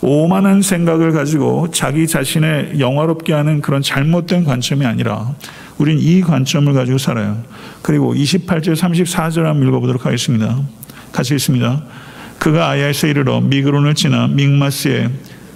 오만한 0.00 0.62
생각을 0.62 1.12
가지고 1.12 1.70
자기 1.70 2.06
자신을 2.06 2.80
영화롭게 2.80 3.32
하는 3.32 3.60
그런 3.60 3.82
잘못된 3.82 4.44
관점이 4.44 4.84
아니라 4.84 5.34
우린 5.78 5.98
이 5.98 6.20
관점을 6.20 6.72
가지고 6.72 6.98
살아요. 6.98 7.42
그리고 7.82 8.14
28절 8.14 8.76
34절 8.76 9.42
한번 9.42 9.68
읽어보도록 9.68 10.06
하겠습니다. 10.06 10.60
같이 11.12 11.34
읽습니다. 11.34 11.84
그가 12.38 12.70
아야에서 12.70 13.06
이르러 13.06 13.40
미그론을 13.40 13.94
지나 13.94 14.26
믹마스에 14.28 15.08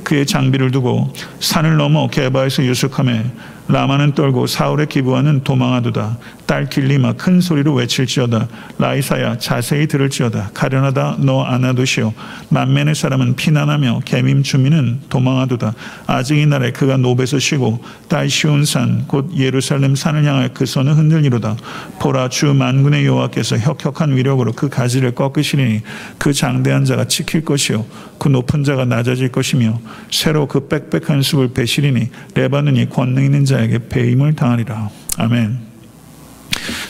그의 0.05 0.26
장비를 0.26 0.70
두고 0.70 1.12
산을 1.40 1.76
넘어 1.76 2.09
개바에서 2.09 2.64
유숙함에 2.64 3.24
라마는 3.68 4.12
떨고 4.12 4.46
사울의 4.46 4.86
기부하는 4.88 5.44
도망하도다. 5.44 6.18
딸 6.46 6.68
길리마 6.68 7.14
큰 7.14 7.40
소리로 7.40 7.74
외칠지어다. 7.74 8.48
라이사야 8.78 9.38
자세히 9.38 9.86
들을지어다. 9.86 10.50
가련하다 10.52 11.18
너 11.20 11.42
안아두시오. 11.42 12.12
만면의 12.50 12.94
사람은 12.94 13.36
피난하며 13.36 14.00
개밈 14.04 14.42
주민은 14.42 15.02
도망하도다. 15.08 15.74
아직 16.06 16.38
이 16.38 16.46
날에 16.46 16.72
그가 16.72 16.96
노베서 16.96 17.38
쉬고 17.38 17.82
딸 18.08 18.28
시온산 18.28 19.06
곧 19.06 19.30
예루살렘 19.36 19.94
산을 19.94 20.24
향하여 20.24 20.50
그 20.52 20.66
손을 20.66 20.96
흔들리로다. 20.96 21.56
보라 22.00 22.28
주 22.28 22.52
만군의 22.52 23.06
여호와께서 23.06 23.58
혁혁한 23.58 24.16
위력으로 24.16 24.52
그 24.52 24.68
가지를 24.68 25.14
꺾으시리니 25.14 25.82
그 26.18 26.32
장대한 26.32 26.84
자가 26.84 27.06
지킬 27.06 27.44
것이요 27.44 27.86
그 28.18 28.28
높은 28.28 28.62
자가 28.62 28.84
낮아질 28.84 29.32
것이며 29.32 29.80
새로 30.10 30.46
그 30.46 30.68
빽빽한 30.68 31.22
숲을 31.22 31.48
베시리니 31.54 32.08
레바논이 32.34 32.88
권능 32.88 33.24
있는 33.24 33.44
자 33.44 33.51
에게 33.61 33.88
배임을 33.88 34.34
당하리라. 34.34 34.90
아멘. 35.18 35.59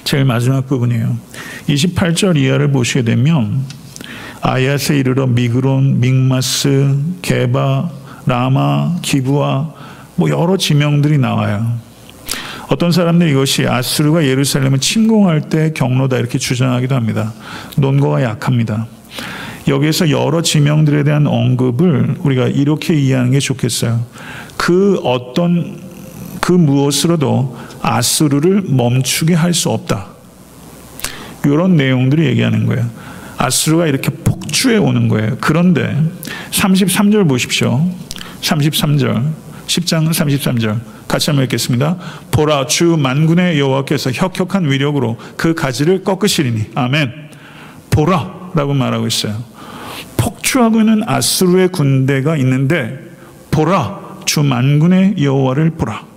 제일 0.04 0.24
마지막 0.24 0.66
부분이에요. 0.66 1.16
28절 1.68 2.36
이하를 2.36 2.70
보시게 2.70 3.02
되면 3.02 3.64
아야세 4.40 4.98
이르러 4.98 5.26
미그론, 5.26 6.00
믹마스, 6.00 6.96
게바, 7.22 7.90
라마, 8.26 8.96
기부아 9.02 9.72
뭐 10.16 10.28
여러 10.28 10.56
지명들이 10.56 11.18
나와요. 11.18 11.80
어떤 12.68 12.90
사람들이 12.90 13.32
이것이 13.32 13.66
아수르가 13.66 14.24
예루살렘을 14.24 14.78
침공할 14.78 15.48
때 15.48 15.72
경로다 15.74 16.16
이렇게 16.16 16.38
주장하기도 16.38 16.94
합니다. 16.94 17.32
논거가 17.76 18.22
약합니다. 18.22 18.86
여기에서 19.68 20.10
여러 20.10 20.42
지명들에 20.42 21.04
대한 21.04 21.26
언급을 21.26 22.16
우리가 22.20 22.48
이렇게 22.48 22.94
이해하는 22.94 23.32
게 23.32 23.38
좋겠어요. 23.38 24.04
그 24.56 25.00
어떤 25.04 25.78
그 26.42 26.50
무엇으로도 26.52 27.56
아수르를 27.82 28.62
멈추게 28.66 29.32
할 29.34 29.54
수 29.54 29.70
없다. 29.70 30.08
이런 31.44 31.76
내용들을 31.76 32.24
얘기하는 32.26 32.66
거예요. 32.66 32.84
아수르가 33.38 33.86
이렇게 33.86 34.10
폭주해 34.10 34.76
오는 34.76 35.06
거예요. 35.08 35.36
그런데 35.40 35.96
33절 36.50 37.28
보십시오. 37.28 37.88
33절. 38.40 39.30
10장 39.66 40.10
33절. 40.10 40.80
같이 41.06 41.30
한번 41.30 41.44
읽겠습니다. 41.44 41.96
보라 42.32 42.66
주 42.66 42.96
만군의 42.96 43.60
여호와께서 43.60 44.10
혁혁한 44.12 44.70
위력으로 44.70 45.18
그 45.36 45.54
가지를 45.54 46.02
꺾으시리니. 46.02 46.70
아멘. 46.74 47.12
보라라고 47.90 48.74
말하고 48.74 49.06
있어요. 49.06 49.36
폭주하고 50.16 50.80
있는 50.80 51.02
아수르의 51.06 51.68
군대가 51.68 52.36
있는데 52.36 52.98
보라 53.50 54.00
주 54.24 54.42
만군의 54.42 55.16
여호와를 55.22 55.70
보라. 55.70 56.11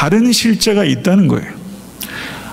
다른 0.00 0.32
실제가 0.32 0.86
있다는 0.86 1.28
거예요. 1.28 1.52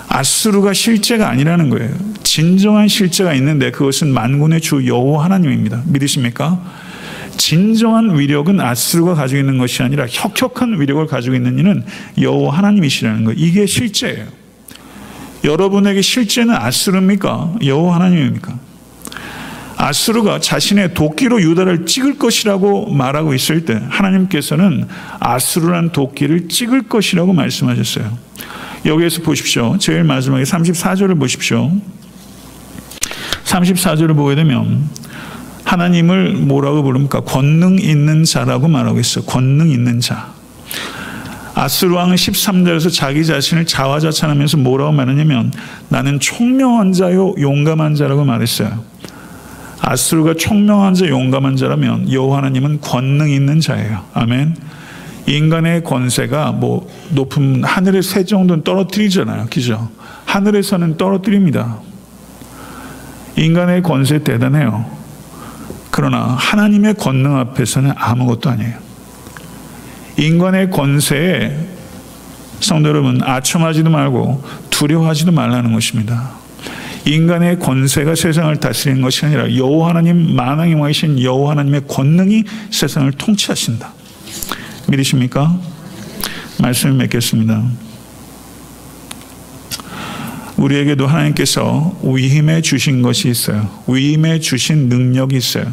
아수르가 0.06 0.74
실제가 0.74 1.30
아니라는 1.30 1.70
거예요. 1.70 1.96
진정한 2.22 2.88
실제가 2.88 3.32
있는데 3.36 3.70
그것은 3.70 4.12
만군의 4.12 4.60
주 4.60 4.86
여호와 4.86 5.24
하나님입니다. 5.24 5.82
믿으십니까? 5.86 6.62
진정한 7.38 8.18
위력은 8.18 8.60
아수르가 8.60 9.14
가지고 9.14 9.40
있는 9.40 9.56
것이 9.56 9.82
아니라 9.82 10.04
혁혁한 10.06 10.78
위력을 10.78 11.06
가지고 11.06 11.36
있는 11.36 11.58
이는 11.58 11.84
여호와 12.20 12.58
하나님이시라는 12.58 13.24
거예요. 13.24 13.38
이게 13.38 13.64
실제예요. 13.64 14.26
여러분에게 15.42 16.02
실제는 16.02 16.54
아수르입니까? 16.54 17.54
여호와 17.64 17.94
하나님입니까? 17.94 18.58
아수르가 19.78 20.40
자신의 20.40 20.92
도끼로 20.92 21.40
유다를 21.40 21.86
찍을 21.86 22.18
것이라고 22.18 22.92
말하고 22.92 23.32
있을 23.32 23.64
때 23.64 23.80
하나님께서는 23.88 24.88
아수르란 25.20 25.90
도끼를 25.90 26.48
찍을 26.48 26.88
것이라고 26.88 27.32
말씀하셨어요. 27.32 28.18
여기에서 28.86 29.22
보십시오. 29.22 29.78
제일 29.78 30.02
마지막에 30.02 30.42
34절을 30.42 31.18
보십시오. 31.18 31.70
34절을 33.44 34.16
보게 34.16 34.34
되면 34.34 34.88
하나님을 35.62 36.32
뭐라고 36.32 36.82
부릅니까? 36.82 37.20
권능 37.20 37.78
있는 37.78 38.24
자라고 38.24 38.66
말하고 38.66 38.98
있어요. 38.98 39.24
권능 39.26 39.70
있는 39.70 40.00
자. 40.00 40.32
아스루 41.54 41.94
왕은 41.94 42.16
13절에서 42.16 42.92
자기 42.92 43.24
자신을 43.24 43.66
자화자찬하면서 43.66 44.58
뭐라고 44.58 44.92
말하냐면 44.92 45.52
나는 45.88 46.18
총명한 46.20 46.92
자요 46.92 47.34
용감한 47.38 47.94
자라고 47.94 48.24
말했어요. 48.24 48.97
아스루가 49.90 50.34
총명한 50.34 50.92
자, 50.92 51.08
용감한 51.08 51.56
자라면 51.56 52.12
여호와 52.12 52.38
하나님은 52.38 52.82
권능 52.82 53.30
있는 53.30 53.58
자예요. 53.58 54.04
아멘. 54.12 54.54
인간의 55.26 55.82
권세가 55.82 56.52
뭐 56.52 56.86
높은 57.08 57.64
하늘의 57.64 58.02
새 58.02 58.22
정도는 58.24 58.64
떨어뜨리잖아요. 58.64 59.46
그죠? 59.50 59.88
하늘에서는 60.26 60.98
떨어뜨립니다. 60.98 61.78
인간의 63.36 63.82
권세 63.82 64.22
대단해요. 64.22 64.84
그러나 65.90 66.36
하나님의 66.38 66.94
권능 66.94 67.38
앞에서는 67.38 67.90
아무것도 67.96 68.50
아니에요. 68.50 68.74
인간의 70.18 70.70
권세에 70.70 71.66
성도 72.60 72.90
여러분 72.90 73.22
아첨하지도 73.22 73.88
말고 73.88 74.44
두려워하지도 74.68 75.32
말라는 75.32 75.72
것입니다. 75.72 76.32
인간의 77.08 77.58
권세가 77.58 78.14
세상을 78.14 78.54
다스리는 78.58 79.00
것이 79.00 79.24
아니라 79.24 79.54
여호와 79.54 79.90
하나님 79.90 80.36
만왕의 80.36 80.74
왕이신 80.74 81.22
여호와 81.22 81.52
하나님의 81.52 81.82
권능이 81.88 82.44
세상을 82.70 83.10
통치하신다. 83.12 83.94
믿으십니까? 84.88 85.58
말씀을 86.60 86.96
맺겠습니다. 86.96 87.64
우리에게도 90.58 91.06
하나님께서 91.06 91.98
위임해 92.02 92.60
주신 92.60 93.00
것이 93.00 93.30
있어요. 93.30 93.70
위임해 93.86 94.38
주신 94.38 94.90
능력이 94.90 95.36
있어요. 95.36 95.72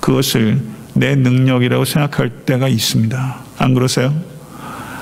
그것을 0.00 0.62
내 0.94 1.14
능력이라고 1.14 1.84
생각할 1.84 2.30
때가 2.46 2.68
있습니다. 2.68 3.36
안 3.58 3.74
그러세요? 3.74 4.29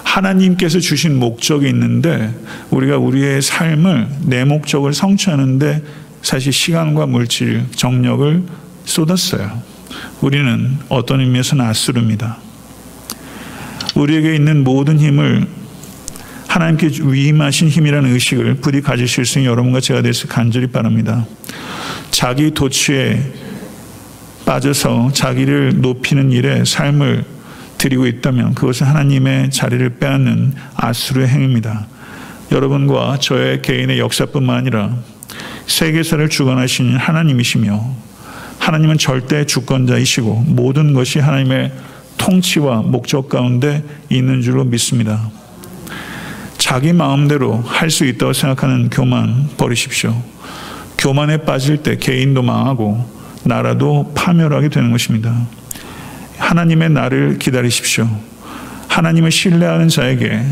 하나님께서 0.08 0.80
주신 0.80 1.18
목적이 1.18 1.68
있는데 1.68 2.34
우리가 2.70 2.96
우리의 2.96 3.42
삶을 3.42 4.08
내 4.22 4.44
목적을 4.44 4.94
성취하는데 4.94 5.82
사실 6.22 6.52
시간과 6.52 7.06
물질, 7.06 7.64
정력을 7.76 8.42
쏟았어요. 8.84 9.62
우리는 10.20 10.78
어떤 10.88 11.20
의미에서는 11.20 11.64
아수르입니다. 11.64 12.38
우리에게 13.94 14.34
있는 14.34 14.64
모든 14.64 14.98
힘을 14.98 15.46
하나님께 16.46 16.90
위임하신 17.02 17.68
힘이라는 17.68 18.12
의식을 18.12 18.54
부디 18.56 18.80
가지실 18.80 19.26
수 19.26 19.38
있는 19.38 19.50
여러분과 19.50 19.80
제가 19.80 20.00
될수 20.02 20.26
간절히 20.26 20.68
바랍니다. 20.68 21.26
자기 22.10 22.50
도취에 22.52 23.20
빠져서 24.46 25.12
자기를 25.12 25.80
높이는 25.82 26.32
일에 26.32 26.64
삶을 26.64 27.37
드리고 27.78 28.06
있다면 28.06 28.54
그것은 28.54 28.86
하나님의 28.86 29.50
자리를 29.50 29.88
빼앗는 29.98 30.54
아수르의 30.74 31.28
행위입니다. 31.28 31.86
여러분과 32.50 33.18
저의 33.18 33.62
개인의 33.62 33.98
역사뿐만 33.98 34.56
아니라 34.56 34.96
세계사를 35.66 36.28
주관하시는 36.28 36.96
하나님이시며 36.96 38.08
하나님은 38.58 38.98
절대 38.98 39.44
주권자이시고 39.46 40.44
모든 40.48 40.92
것이 40.92 41.18
하나님의 41.20 41.72
통치와 42.16 42.82
목적 42.82 43.28
가운데 43.28 43.84
있는 44.10 44.42
줄로 44.42 44.64
믿습니다. 44.64 45.30
자기 46.58 46.92
마음대로 46.92 47.62
할 47.64 47.88
수 47.90 48.04
있다고 48.04 48.32
생각하는 48.32 48.90
교만 48.90 49.48
버리십시오. 49.56 50.20
교만에 50.98 51.38
빠질 51.38 51.78
때 51.78 51.96
개인도 51.96 52.42
망하고 52.42 53.08
나라도 53.44 54.12
파멸하게 54.14 54.68
되는 54.68 54.90
것입니다. 54.90 55.46
하나님의 56.38 56.90
날을 56.90 57.38
기다리십시오. 57.38 58.08
하나님을 58.88 59.30
신뢰하는 59.30 59.88
자에게 59.88 60.42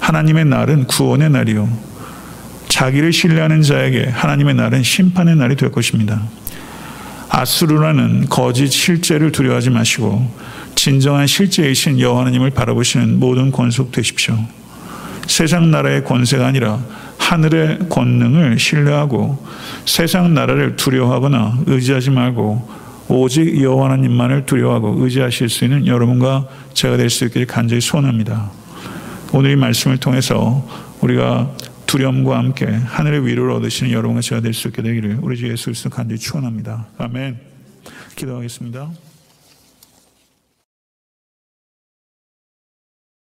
하나님의 0.00 0.46
날은 0.46 0.86
구원의 0.86 1.30
날이요. 1.30 1.68
자기를 2.68 3.12
신뢰하는 3.12 3.62
자에게 3.62 4.08
하나님의 4.08 4.54
날은 4.54 4.82
심판의 4.82 5.36
날이 5.36 5.56
될 5.56 5.70
것입니다. 5.70 6.22
아수르라는 7.28 8.26
거짓 8.28 8.70
실제를 8.70 9.30
두려워하지 9.32 9.70
마시고 9.70 10.28
진정한 10.74 11.26
실제이신 11.26 12.00
여호와 12.00 12.20
하나님을 12.20 12.50
바라보시는 12.50 13.20
모든 13.20 13.52
권속 13.52 13.92
되십시오. 13.92 14.36
세상 15.26 15.70
나라의 15.70 16.04
권세가 16.04 16.46
아니라 16.46 16.80
하늘의 17.18 17.88
권능을 17.88 18.58
신뢰하고 18.58 19.46
세상 19.84 20.34
나라를 20.34 20.74
두려워하거나 20.76 21.58
의지하지 21.66 22.10
말고 22.10 22.79
오직 23.10 23.60
여호와 23.60 23.86
하나님만을 23.86 24.46
두려워하고 24.46 25.02
의지하실 25.02 25.48
수 25.48 25.64
있는 25.64 25.86
여러분과 25.86 26.48
제가 26.74 26.96
될 26.96 27.10
수 27.10 27.24
있기를 27.26 27.46
간절히 27.46 27.80
소원합니다. 27.80 28.50
오늘 29.32 29.50
이 29.50 29.56
말씀을 29.56 29.98
통해서 29.98 30.66
우리가 31.00 31.50
두려움과 31.86 32.38
함께 32.38 32.66
하늘의 32.66 33.26
위로를 33.26 33.52
얻으시는 33.52 33.90
여러분과 33.92 34.20
제가 34.20 34.40
될 34.40 34.54
수 34.54 34.68
있게 34.68 34.82
되기를 34.82 35.18
우리 35.22 35.36
주 35.36 35.48
예수 35.48 35.66
그리스도 35.66 35.90
간절히 35.90 36.20
축원합니다. 36.20 36.86
아멘. 36.98 37.38
기도하겠습니다. 38.14 39.09